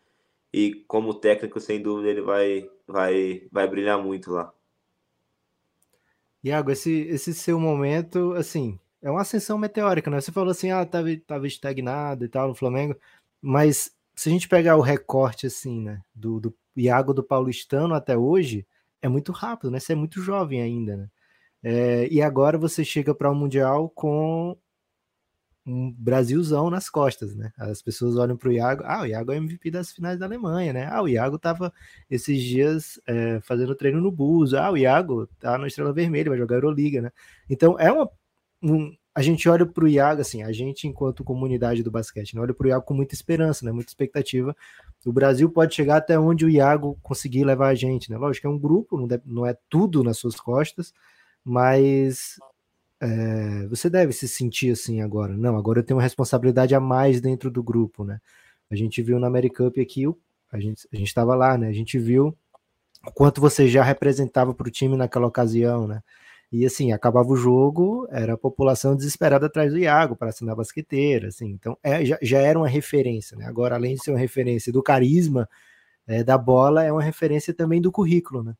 [0.53, 4.53] E como técnico, sem dúvida, ele vai, vai, vai brilhar muito lá.
[6.45, 10.19] Iago, esse, esse seu momento, assim, é uma ascensão meteórica, né?
[10.19, 12.97] Você falou assim, ah, tava, tava estagnado e tal no Flamengo,
[13.41, 18.17] mas se a gente pegar o recorte, assim, né, do, do Iago do Paulistano até
[18.17, 18.67] hoje,
[19.03, 19.79] é muito rápido, né?
[19.79, 21.09] Você é muito jovem ainda, né?
[21.63, 24.57] É, e agora você chega para o um Mundial com
[25.67, 27.53] um Brasilzão nas costas, né?
[27.59, 30.73] As pessoas olham para o Iago, ah, o Iago é MVP das finais da Alemanha,
[30.73, 30.89] né?
[30.91, 31.73] Ah, o Iago tava
[32.11, 36.39] esses dias é, fazendo treino no Buso, ah, o Iago tá no Estrela Vermelha, vai
[36.39, 37.11] jogar Euroliga, né?
[37.49, 38.11] Então é uma,
[39.15, 42.53] a gente olha para o Iago, assim, a gente, enquanto comunidade do basquete, né, olha
[42.53, 44.57] para o Iago com muita esperança, né, muita expectativa.
[45.07, 48.17] O Brasil pode chegar até onde o Iago conseguir levar a gente, né?
[48.17, 50.93] Lógico que é um grupo, não, deve, não é tudo nas suas costas,
[51.45, 52.39] mas
[53.01, 55.37] é, você deve se sentir assim agora.
[55.37, 58.21] Não, agora eu tenho uma responsabilidade a mais dentro do grupo, né?
[58.71, 60.05] A gente viu na AmeriCup aqui,
[60.51, 61.69] a gente a estava lá, né?
[61.69, 62.37] A gente viu
[63.07, 66.03] o quanto você já representava para o time naquela ocasião, né?
[66.55, 71.27] E assim, acabava o jogo, era a população desesperada atrás do Iago para assinar basqueteira,
[71.27, 71.51] assim.
[71.51, 73.45] Então, é, já, já, era uma referência, né?
[73.45, 75.49] Agora, além de ser uma referência do carisma
[76.07, 78.55] é, da bola, é uma referência também do currículo, né?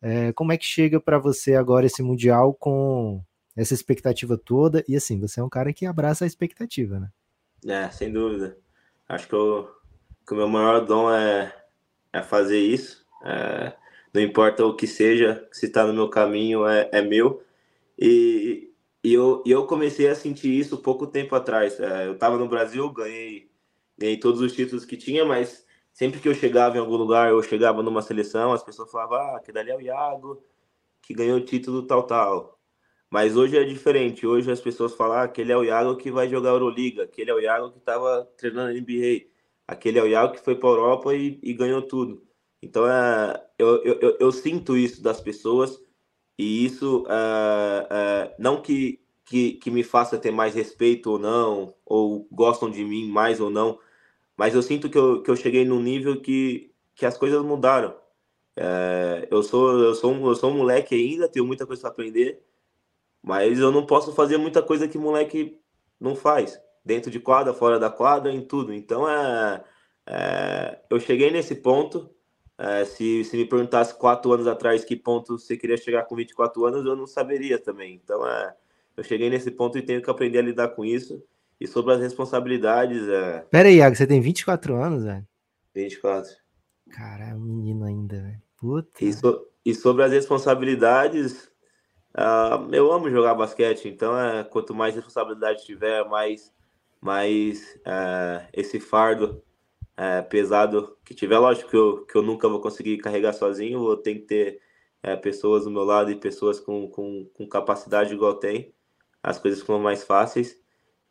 [0.00, 3.20] É, como é que chega para você agora esse Mundial com
[3.56, 4.84] essa expectativa toda?
[4.86, 7.08] E assim, você é um cara que abraça a expectativa, né?
[7.66, 8.56] É, sem dúvida.
[9.08, 9.68] Acho que, eu,
[10.24, 11.52] que o meu maior dom é,
[12.12, 13.04] é fazer isso.
[13.24, 13.72] É,
[14.12, 17.42] não importa o que seja, se está no meu caminho, é, é meu.
[17.98, 18.72] E,
[19.04, 21.78] e, eu, eu comecei a sentir isso pouco tempo atrás.
[21.80, 23.50] É, eu estava no Brasil, ganhei,
[23.98, 27.42] ganhei todos os títulos que tinha, mas sempre que eu chegava em algum lugar, eu
[27.42, 30.42] chegava numa seleção, as pessoas falavam, ah, aquele ali é o Iago,
[31.02, 32.60] que ganhou o título tal, tal.
[33.10, 34.26] Mas hoje é diferente.
[34.26, 37.34] Hoje as pessoas falam ah, aquele é o Iago que vai jogar Euroliga, aquele é
[37.34, 39.26] o Iago que estava treinando NBA,
[39.66, 42.29] aquele é o Iago que foi para a Europa e, e ganhou tudo.
[42.62, 45.80] Então, é, eu, eu, eu, sinto isso das pessoas
[46.38, 51.74] e isso é, é, não que, que, que me faça ter mais respeito ou não,
[51.86, 53.78] ou gostam de mim mais ou não,
[54.36, 57.94] mas eu sinto que eu, que eu cheguei num nível que, que as coisas mudaram.
[58.56, 62.42] É, eu, sou, eu, sou eu sou um moleque ainda, tenho muita coisa para aprender,
[63.22, 65.58] mas eu não posso fazer muita coisa que moleque
[66.00, 68.72] não faz, dentro de quadra, fora da quadra, em tudo.
[68.74, 69.64] Então, é,
[70.06, 72.10] é eu cheguei nesse ponto
[72.62, 76.66] é, se, se me perguntasse quatro anos atrás que ponto você queria chegar com 24
[76.66, 77.98] anos, eu não saberia também.
[78.04, 78.54] Então, é,
[78.94, 81.24] eu cheguei nesse ponto e tenho que aprender a lidar com isso.
[81.58, 83.08] E sobre as responsabilidades.
[83.08, 83.40] É...
[83.50, 85.26] Pera aí, Iago, você tem 24 anos, velho?
[85.74, 86.30] 24.
[86.90, 88.42] Cara, é um menino ainda, velho.
[88.58, 89.02] Puta.
[89.02, 91.50] E, so, e, sobre as responsabilidades,
[92.14, 96.52] uh, eu amo jogar basquete, então é, quanto mais responsabilidade tiver, mais,
[97.00, 99.42] mais uh, esse fardo
[100.00, 101.38] é, pesado que tiver.
[101.38, 104.60] Lógico que eu, que eu nunca vou conseguir carregar sozinho, eu tenho que ter
[105.02, 108.72] é, pessoas do meu lado e pessoas com, com, com capacidade igual tem.
[109.22, 110.58] As coisas ficam mais fáceis.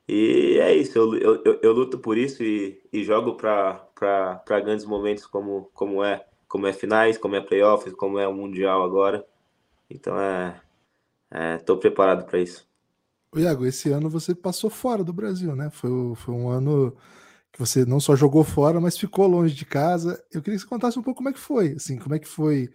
[0.07, 5.27] E é isso, eu, eu, eu luto por isso e, e jogo para grandes momentos
[5.27, 9.23] como, como é como é finais, como é playoffs, como é o Mundial agora.
[9.87, 10.59] Então é.
[11.57, 12.67] Estou é, preparado para isso.
[13.35, 15.69] Iago, esse ano você passou fora do Brasil, né?
[15.69, 16.97] Foi, foi um ano
[17.59, 20.23] que você não só jogou fora, mas ficou longe de casa.
[20.31, 22.27] Eu queria que você contasse um pouco como é que foi, assim, como é que
[22.27, 22.69] foi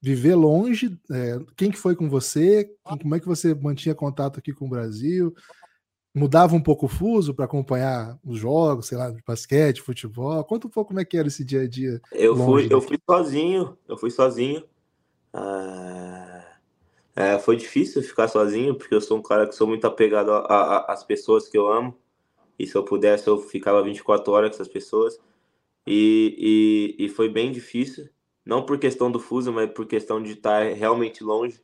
[0.00, 4.52] viver longe, é, quem que foi com você, como é que você mantinha contato aqui
[4.52, 5.32] com o Brasil,
[6.14, 10.42] mudava um pouco o fuso para acompanhar os jogos, sei lá, de basquete, futebol.
[10.44, 12.00] Conta um pouco como é que era esse dia a dia.
[12.12, 14.64] Eu fui, eu fui sozinho, eu fui sozinho.
[15.32, 16.44] Ah,
[17.16, 20.30] é, foi difícil ficar sozinho, porque eu sou um cara que sou muito apegado
[20.88, 21.96] às pessoas que eu amo.
[22.58, 25.18] E se eu pudesse, eu ficava 24 horas com essas pessoas.
[25.86, 28.08] E, e, e foi bem difícil.
[28.44, 31.62] Não por questão do fuso, mas por questão de estar realmente longe.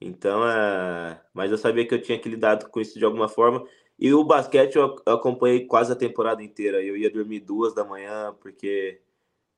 [0.00, 1.20] Então, é...
[1.32, 3.66] mas eu sabia que eu tinha que lidar com isso de alguma forma.
[3.98, 6.82] E o basquete eu acompanhei quase a temporada inteira.
[6.82, 9.00] Eu ia dormir duas da manhã, porque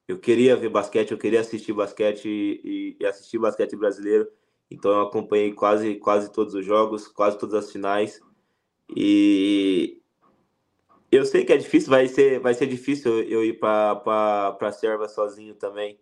[0.08, 4.28] eu queria ver basquete, eu queria assistir basquete e, e assistir basquete brasileiro.
[4.70, 8.20] Então eu acompanhei quase, quase todos os jogos, quase todas as finais.
[8.94, 10.00] E
[11.16, 15.08] eu sei que é difícil, vai ser, vai ser difícil eu ir para a Serva
[15.08, 15.98] sozinho também.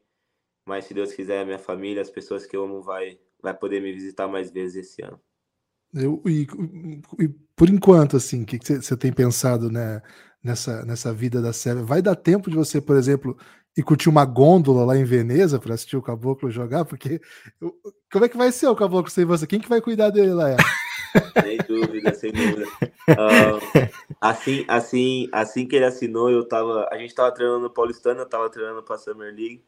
[0.66, 3.92] Mas se Deus quiser, minha família, as pessoas que eu amo vai, vai poder me
[3.92, 5.20] visitar mais vezes esse ano.
[5.94, 6.46] Eu, e,
[7.20, 10.03] e por enquanto, assim, o que você tem pensado né,
[10.42, 11.83] nessa, nessa vida da série?
[11.83, 13.37] Vai dar tempo de você, por exemplo,
[13.77, 16.85] ir curtir uma gôndola lá em Veneza para assistir o Caboclo jogar?
[16.85, 17.20] Porque
[18.11, 19.46] como é que vai ser o Caboclo sem você?
[19.46, 20.57] Quem que vai cuidar dele lá?
[21.44, 22.66] Sem dúvida, sem dúvida.
[23.11, 23.88] Uh,
[24.20, 28.29] assim, assim, assim que ele assinou, eu tava, a gente tava treinando no Paulistano, eu
[28.29, 29.62] tava treinando para Summer League.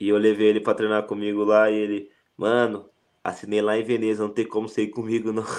[0.00, 2.90] E eu levei ele para treinar comigo lá e ele, Mano,
[3.22, 5.44] assinei lá em Veneza, não tem como ser comigo, não.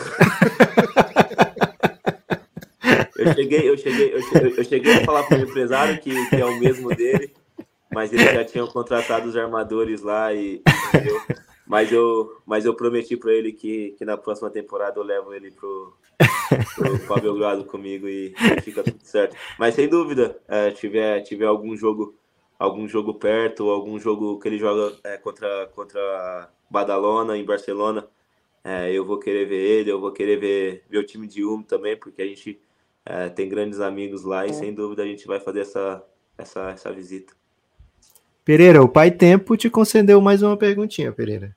[3.17, 6.45] eu cheguei, eu cheguei, eu cheguei, eu cheguei a falar pro empresário que, que é
[6.45, 7.33] o mesmo dele,
[7.93, 11.21] mas eles já tinham contratado os armadores lá e entendeu?
[11.65, 15.49] Mas eu, mas eu prometi para ele que, que na próxima temporada eu levo ele
[15.51, 15.97] pro,
[16.75, 19.35] pro, pro Belgrado comigo e, fica tudo certo.
[19.57, 22.15] Mas sem dúvida, é, tiver, tiver algum jogo
[22.59, 28.07] algum jogo perto, algum jogo que ele joga é, contra, contra Badalona, em Barcelona,
[28.63, 31.61] é, eu vou querer ver ele, eu vou querer ver, ver o time de Ulm
[31.61, 32.61] também, porque a gente
[33.05, 34.53] é, tem grandes amigos lá e é.
[34.53, 36.03] sem dúvida a gente vai fazer essa,
[36.37, 37.33] essa, essa visita.
[38.45, 41.55] Pereira, o Pai Tempo te concedeu mais uma perguntinha, Pereira.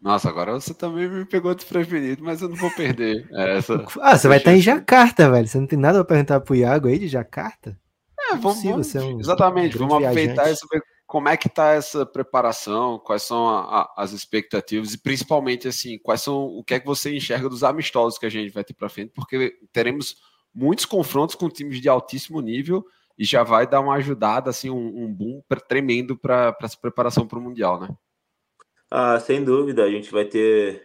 [0.00, 3.84] Nossa, agora você também me pegou desprevenido, mas eu não vou perder essa.
[4.00, 5.46] Ah, você vai estar em Jacarta, velho.
[5.46, 7.78] Você não tem nada para perguntar pro Iago aí de Jacarta?
[8.18, 12.06] É, vamos, vamos é um exatamente, vamos aproveitar e saber como é que está essa
[12.06, 16.80] preparação, quais são a, a, as expectativas e principalmente assim, quais são o que é
[16.80, 20.16] que você enxerga dos amistosos que a gente vai ter para frente, porque teremos
[20.54, 22.84] muitos confrontos com times de altíssimo nível
[23.20, 27.38] e já vai dar uma ajudada assim, um, um boom tremendo para essa preparação para
[27.38, 27.88] o mundial, né?
[28.90, 30.82] Ah, sem dúvida, a gente vai ter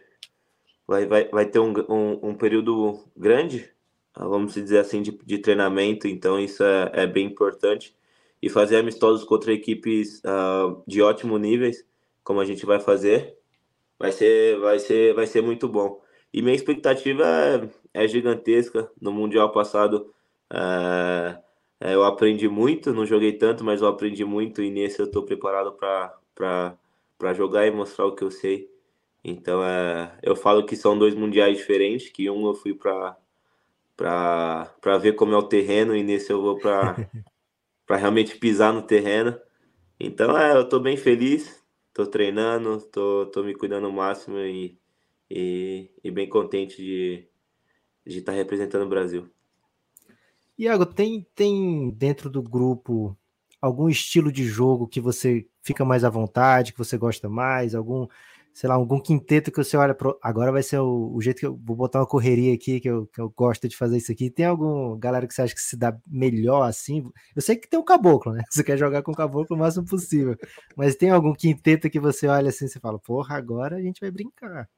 [0.86, 3.74] vai, vai, vai ter um, um, um período grande
[4.18, 7.96] vamos dizer assim, de, de treinamento, então isso é, é, bem importante.
[8.42, 11.86] E fazer amistosos contra equipes uh, de ótimo níveis,
[12.24, 13.38] como a gente vai fazer,
[13.98, 16.02] vai ser, vai ser, vai ser muito bom.
[16.34, 17.24] E minha expectativa
[17.94, 18.90] é, é gigantesca.
[19.02, 20.14] No Mundial passado
[20.54, 21.45] uh,
[21.80, 25.74] eu aprendi muito, não joguei tanto, mas eu aprendi muito e nesse eu estou preparado
[25.74, 28.70] para jogar e mostrar o que eu sei.
[29.24, 33.18] Então é, eu falo que são dois mundiais diferentes, que um eu fui para
[33.98, 36.98] para ver como é o terreno e nesse eu vou para
[37.90, 39.40] realmente pisar no terreno.
[40.00, 44.38] Então, é, eu estou bem feliz, estou treinando, estou tô, tô me cuidando ao máximo
[44.40, 44.78] e,
[45.30, 47.28] e, e bem contente de
[48.06, 49.30] estar de tá representando o Brasil.
[50.58, 53.18] Iago, tem, tem dentro do grupo
[53.62, 58.08] algum estilo de jogo que você fica mais à vontade, que você gosta mais, algum
[58.56, 60.18] sei lá, algum quinteto que você olha pro...
[60.22, 63.06] agora vai ser o, o, jeito que eu vou botar uma correria aqui, que eu,
[63.08, 64.32] que eu gosto de fazer isso aqui.
[64.32, 67.04] Tem algum galera que você acha que se dá melhor assim?
[67.36, 68.44] Eu sei que tem o caboclo, né?
[68.50, 70.38] Você quer jogar com o caboclo o máximo possível.
[70.76, 74.10] Mas tem algum quinteto que você olha assim e fala, porra, agora a gente vai
[74.12, 74.70] brincar.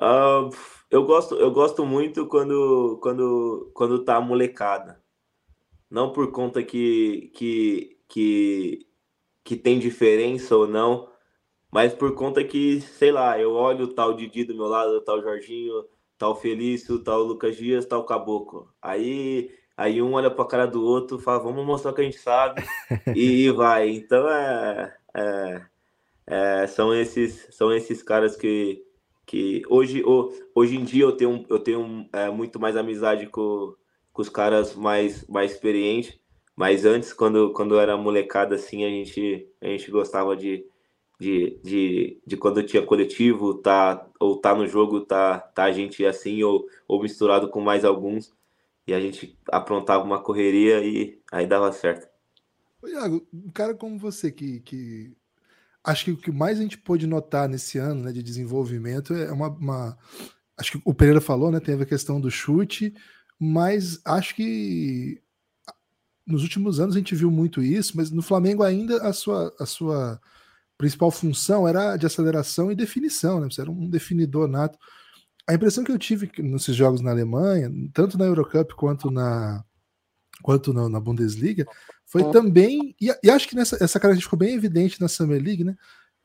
[0.00, 0.50] Uh,
[0.90, 5.02] eu gosto, eu gosto muito quando, quando, quando tá molecada.
[5.90, 8.86] Não por conta que, que, que,
[9.44, 11.08] que tem diferença ou não,
[11.70, 15.00] mas por conta que, sei lá, eu olho o tal Didi do meu lado, o
[15.00, 15.84] tal Jorginho,
[16.16, 18.72] tal Felício, tal Lucas Dias, tal Caboclo.
[18.80, 22.04] Aí, aí um olha para a cara do outro, fala, vamos mostrar o que a
[22.04, 22.62] gente sabe
[23.16, 23.90] e vai.
[23.90, 25.66] Então é, é,
[26.26, 28.83] é, são esses são esses caras que
[29.26, 30.02] que hoje
[30.54, 33.74] hoje em dia eu tenho eu tenho é, muito mais amizade com,
[34.12, 36.18] com os caras mais mais experientes
[36.56, 40.64] Mas antes, quando, quando era molecada, assim, a gente, a gente gostava de,
[41.18, 46.04] de, de, de quando tinha coletivo, tá, ou tá no jogo, tá, tá a gente
[46.06, 48.32] assim, ou, ou misturado com mais alguns,
[48.86, 52.08] e a gente aprontava uma correria e aí dava certo.
[52.86, 55.16] Iago, um cara como você que, que
[55.84, 59.30] acho que o que mais a gente pôde notar nesse ano né, de desenvolvimento é
[59.30, 59.98] uma, uma,
[60.56, 61.58] Acho que o Pereira falou, né?
[61.58, 62.94] Teve a questão do chute,
[63.38, 65.20] mas acho que
[66.26, 69.66] nos últimos anos a gente viu muito isso, mas no Flamengo ainda a sua, a
[69.66, 70.20] sua
[70.78, 73.48] principal função era de aceleração e definição, né?
[73.50, 74.78] Você era um definidor nato.
[75.46, 79.64] A impressão que eu tive nesses jogos na Alemanha, tanto na Eurocup quanto na
[80.42, 81.66] quanto na, na Bundesliga,
[82.06, 85.64] foi também e, e, acho que nessa essa característica ficou bem evidente na Summer League,
[85.64, 85.74] né?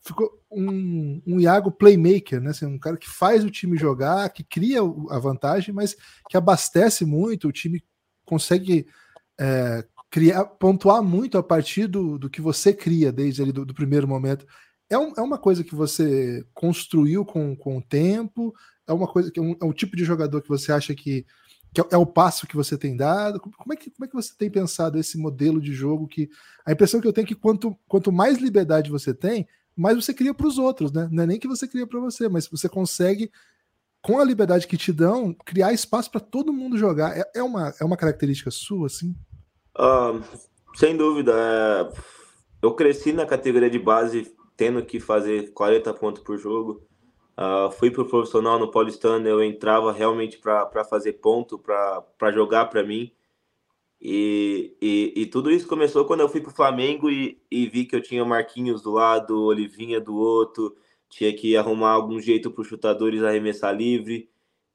[0.02, 2.52] Ficou um, um Iago playmaker, né?
[2.52, 5.96] Assim, um cara que faz o time jogar, que cria a vantagem, mas
[6.30, 7.84] que abastece muito, o time
[8.26, 8.88] consegue
[9.40, 13.74] é, criar, pontuar muito a partir do, do que você cria desde ali do, do
[13.74, 14.46] primeiro momento.
[14.90, 18.54] É, um, é, uma coisa que você construiu com, com o tempo?
[18.88, 21.26] É uma coisa que é um, é um tipo de jogador que você acha que,
[21.74, 23.40] que é, é, o passo que você tem dado?
[23.40, 26.30] Como é, que, como é que você tem pensado esse modelo de jogo que
[26.66, 30.14] a impressão que eu tenho é que quanto, quanto mais liberdade você tem, mais você
[30.14, 31.08] cria para os outros, né?
[31.12, 33.32] Não é nem que você cria para você, mas você consegue
[34.02, 37.18] com a liberdade que te dão, criar espaço para todo mundo jogar.
[37.18, 39.16] É, é, uma, é uma característica sua, assim?
[40.76, 41.34] Sem dúvida.
[41.36, 41.90] É...
[42.62, 46.86] Eu cresci na categoria de base tendo que fazer 40 pontos por jogo.
[47.40, 52.84] Uh, fui pro profissional no Paulistano, eu entrava realmente para fazer ponto, para jogar para
[52.84, 53.14] mim.
[54.02, 57.96] E, e, e, tudo isso começou quando eu fui pro Flamengo e, e vi que
[57.96, 60.76] eu tinha Marquinhos do lado, Olivinha do outro,
[61.10, 64.30] tinha que arrumar algum jeito para os chutadores arremessar livre.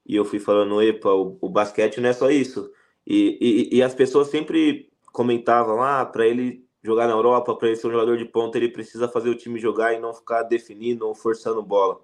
[0.06, 2.70] E eu fui falando, epa, o, o basquete não é só isso.
[3.06, 7.76] E, e, e as pessoas sempre comentavam, ah, para ele jogar na Europa, para ele
[7.76, 11.06] ser um jogador de ponta, ele precisa fazer o time jogar e não ficar definindo
[11.06, 12.00] ou forçando bola.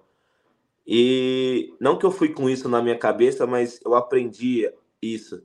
[0.85, 4.69] E não que eu fui com isso na minha cabeça, mas eu aprendi
[5.01, 5.43] isso.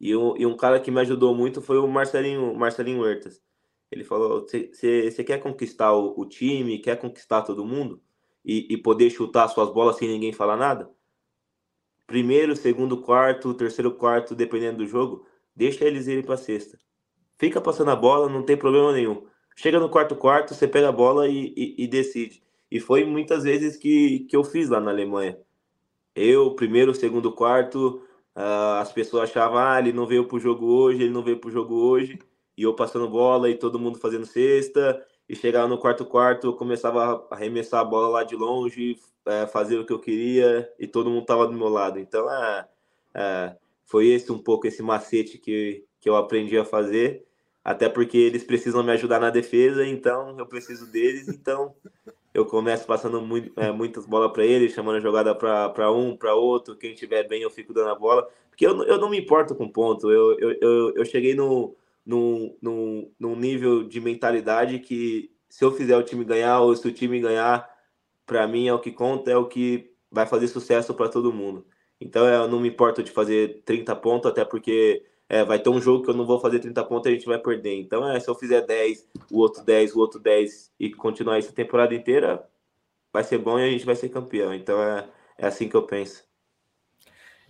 [0.00, 3.42] E, um, e um cara que me ajudou muito foi o Marcelinho, Marcelinho Huertas.
[3.90, 8.02] Ele falou: você quer conquistar o, o, time, quer conquistar todo mundo
[8.44, 10.90] e, e poder chutar suas bolas sem ninguém falar nada?
[12.06, 16.78] Primeiro, segundo, quarto, terceiro, quarto, dependendo do jogo, deixa eles irem para sexta.
[17.38, 19.26] Fica passando a bola, não tem problema nenhum.
[19.56, 22.42] Chega no quarto quarto, você pega a bola e, e, e decide.
[22.70, 25.38] E foi muitas vezes que, que eu fiz lá na Alemanha.
[26.14, 28.02] Eu, primeiro, segundo, quarto,
[28.36, 31.50] uh, as pessoas achavam, ah, ele não veio pro jogo hoje, ele não veio pro
[31.50, 32.18] jogo hoje.
[32.56, 35.04] E eu passando bola e todo mundo fazendo cesta.
[35.28, 39.46] E chegava no quarto quarto, eu começava a arremessar a bola lá de longe, é,
[39.46, 41.98] fazer o que eu queria e todo mundo tava do meu lado.
[41.98, 42.26] Então,
[43.14, 47.28] é, foi esse um pouco esse macete que, que eu aprendi a fazer
[47.68, 51.74] até porque eles precisam me ajudar na defesa, então eu preciso deles, então
[52.38, 56.34] eu começo passando muito, é, muitas bolas para eles, chamando a jogada para um, para
[56.34, 59.54] outro, quem tiver bem eu fico dando a bola, porque eu, eu não me importo
[59.54, 61.74] com ponto, eu, eu, eu, eu cheguei no,
[62.06, 66.86] no, no, num nível de mentalidade que se eu fizer o time ganhar ou se
[66.86, 67.68] o time ganhar,
[68.24, 71.66] para mim é o que conta, é o que vai fazer sucesso para todo mundo.
[72.00, 75.80] Então eu não me importo de fazer 30 pontos, até porque é, vai ter um
[75.80, 77.78] jogo que eu não vou fazer 30 pontos e a gente vai perder.
[77.78, 81.52] Então, é, se eu fizer 10, o outro 10, o outro 10 e continuar essa
[81.52, 82.48] temporada inteira,
[83.12, 84.54] vai ser bom e a gente vai ser campeão.
[84.54, 86.26] Então, é, é assim que eu penso.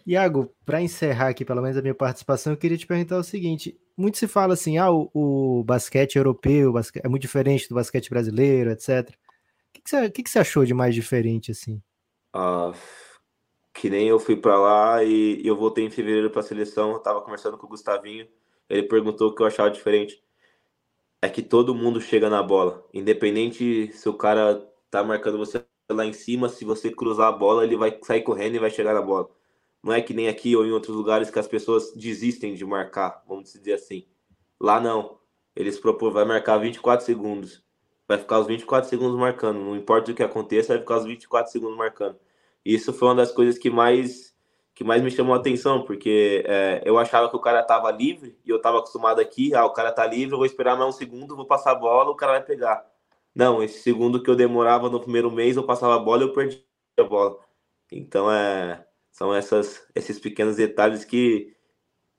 [0.04, 3.78] Iago, para encerrar aqui, pelo menos a minha participação, eu queria te perguntar o seguinte:
[3.96, 8.08] muito se fala assim, ah, o, o basquete europeu basquete, é muito diferente do basquete
[8.08, 9.10] brasileiro, etc.
[9.10, 11.82] O que, que, você, que, que você achou de mais diferente assim?
[12.34, 12.72] Uh,
[13.78, 16.98] que nem eu fui para lá e, eu voltei em fevereiro para a seleção, eu
[16.98, 18.26] tava conversando com o Gustavinho,
[18.68, 20.20] ele perguntou o que eu achava diferente.
[21.22, 26.04] É que todo mundo chega na bola, independente se o cara tá marcando você lá
[26.04, 29.02] em cima, se você cruzar a bola, ele vai sair correndo e vai chegar na
[29.02, 29.30] bola.
[29.82, 33.22] Não é que nem aqui ou em outros lugares que as pessoas desistem de marcar,
[33.28, 34.06] vamos dizer assim.
[34.60, 35.18] Lá não.
[35.54, 37.64] Eles propõem, vai marcar 24 segundos.
[38.08, 39.60] Vai ficar os 24 segundos marcando.
[39.60, 42.18] Não importa o que aconteça, vai ficar os 24 segundos marcando.
[42.68, 44.28] Isso foi uma das coisas que mais
[44.74, 48.38] que mais me chamou a atenção, porque é, eu achava que o cara tava livre
[48.44, 50.96] e eu tava acostumado aqui, ah, o cara tá livre, eu vou esperar mais um
[50.96, 52.86] segundo, vou passar a bola, o cara vai pegar.
[53.34, 56.32] Não, esse segundo que eu demorava no primeiro mês, eu passava a bola e eu
[56.32, 56.62] perdi
[56.98, 57.38] a bola.
[57.90, 61.56] Então é, são essas, esses pequenos detalhes que,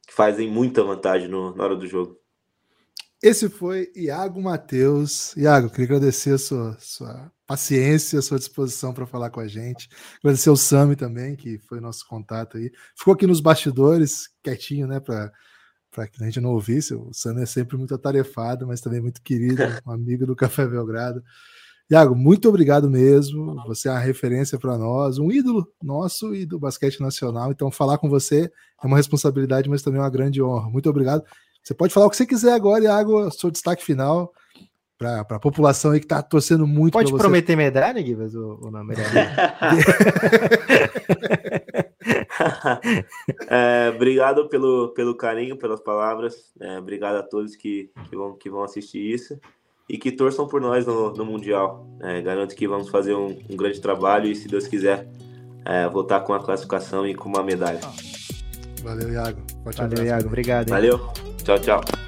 [0.05, 2.19] que fazem muita vantagem no, na hora do jogo.
[3.21, 5.35] Esse foi Iago Matheus.
[5.35, 9.89] Iago, queria agradecer a sua, sua paciência, a sua disposição para falar com a gente.
[10.19, 12.71] Agradecer ao Sami também, que foi nosso contato aí.
[12.97, 15.31] Ficou aqui nos bastidores, quietinho, né, para
[15.91, 19.21] para que a gente não ouvisse, o Sano é sempre muito atarefado, mas também muito
[19.23, 21.23] querido, um amigo do Café Belgrado.
[21.89, 23.55] Iago, muito obrigado mesmo.
[23.65, 27.51] Você é uma referência para nós, um ídolo nosso e do basquete nacional.
[27.51, 28.51] Então, falar com você
[28.83, 30.69] é uma responsabilidade, mas também é uma grande honra.
[30.69, 31.23] Muito obrigado.
[31.69, 34.33] Você pode falar o que você quiser agora, Iago, seu destaque final
[34.97, 36.93] para a população aí que está torcendo muito.
[36.93, 38.83] Pode prometer medalha, Guivas, ou, ou não?
[38.83, 39.07] Medalha?
[43.47, 46.51] é, obrigado pelo, pelo carinho, pelas palavras.
[46.59, 49.39] É, obrigado a todos que, que, vão, que vão assistir isso
[49.87, 51.87] e que torçam por nós no, no Mundial.
[52.01, 55.07] É, garanto que vamos fazer um, um, grande trabalho e, se Deus quiser,
[55.65, 57.79] é, voltar com a classificação e com uma medalha.
[58.81, 59.39] Valeu, Iago.
[59.63, 60.27] Forte Valeu, abraço, Iago.
[60.29, 60.67] Obrigado.
[60.67, 60.73] Hein?
[60.73, 61.29] Valeu.
[61.49, 61.99] Tchau, tchau.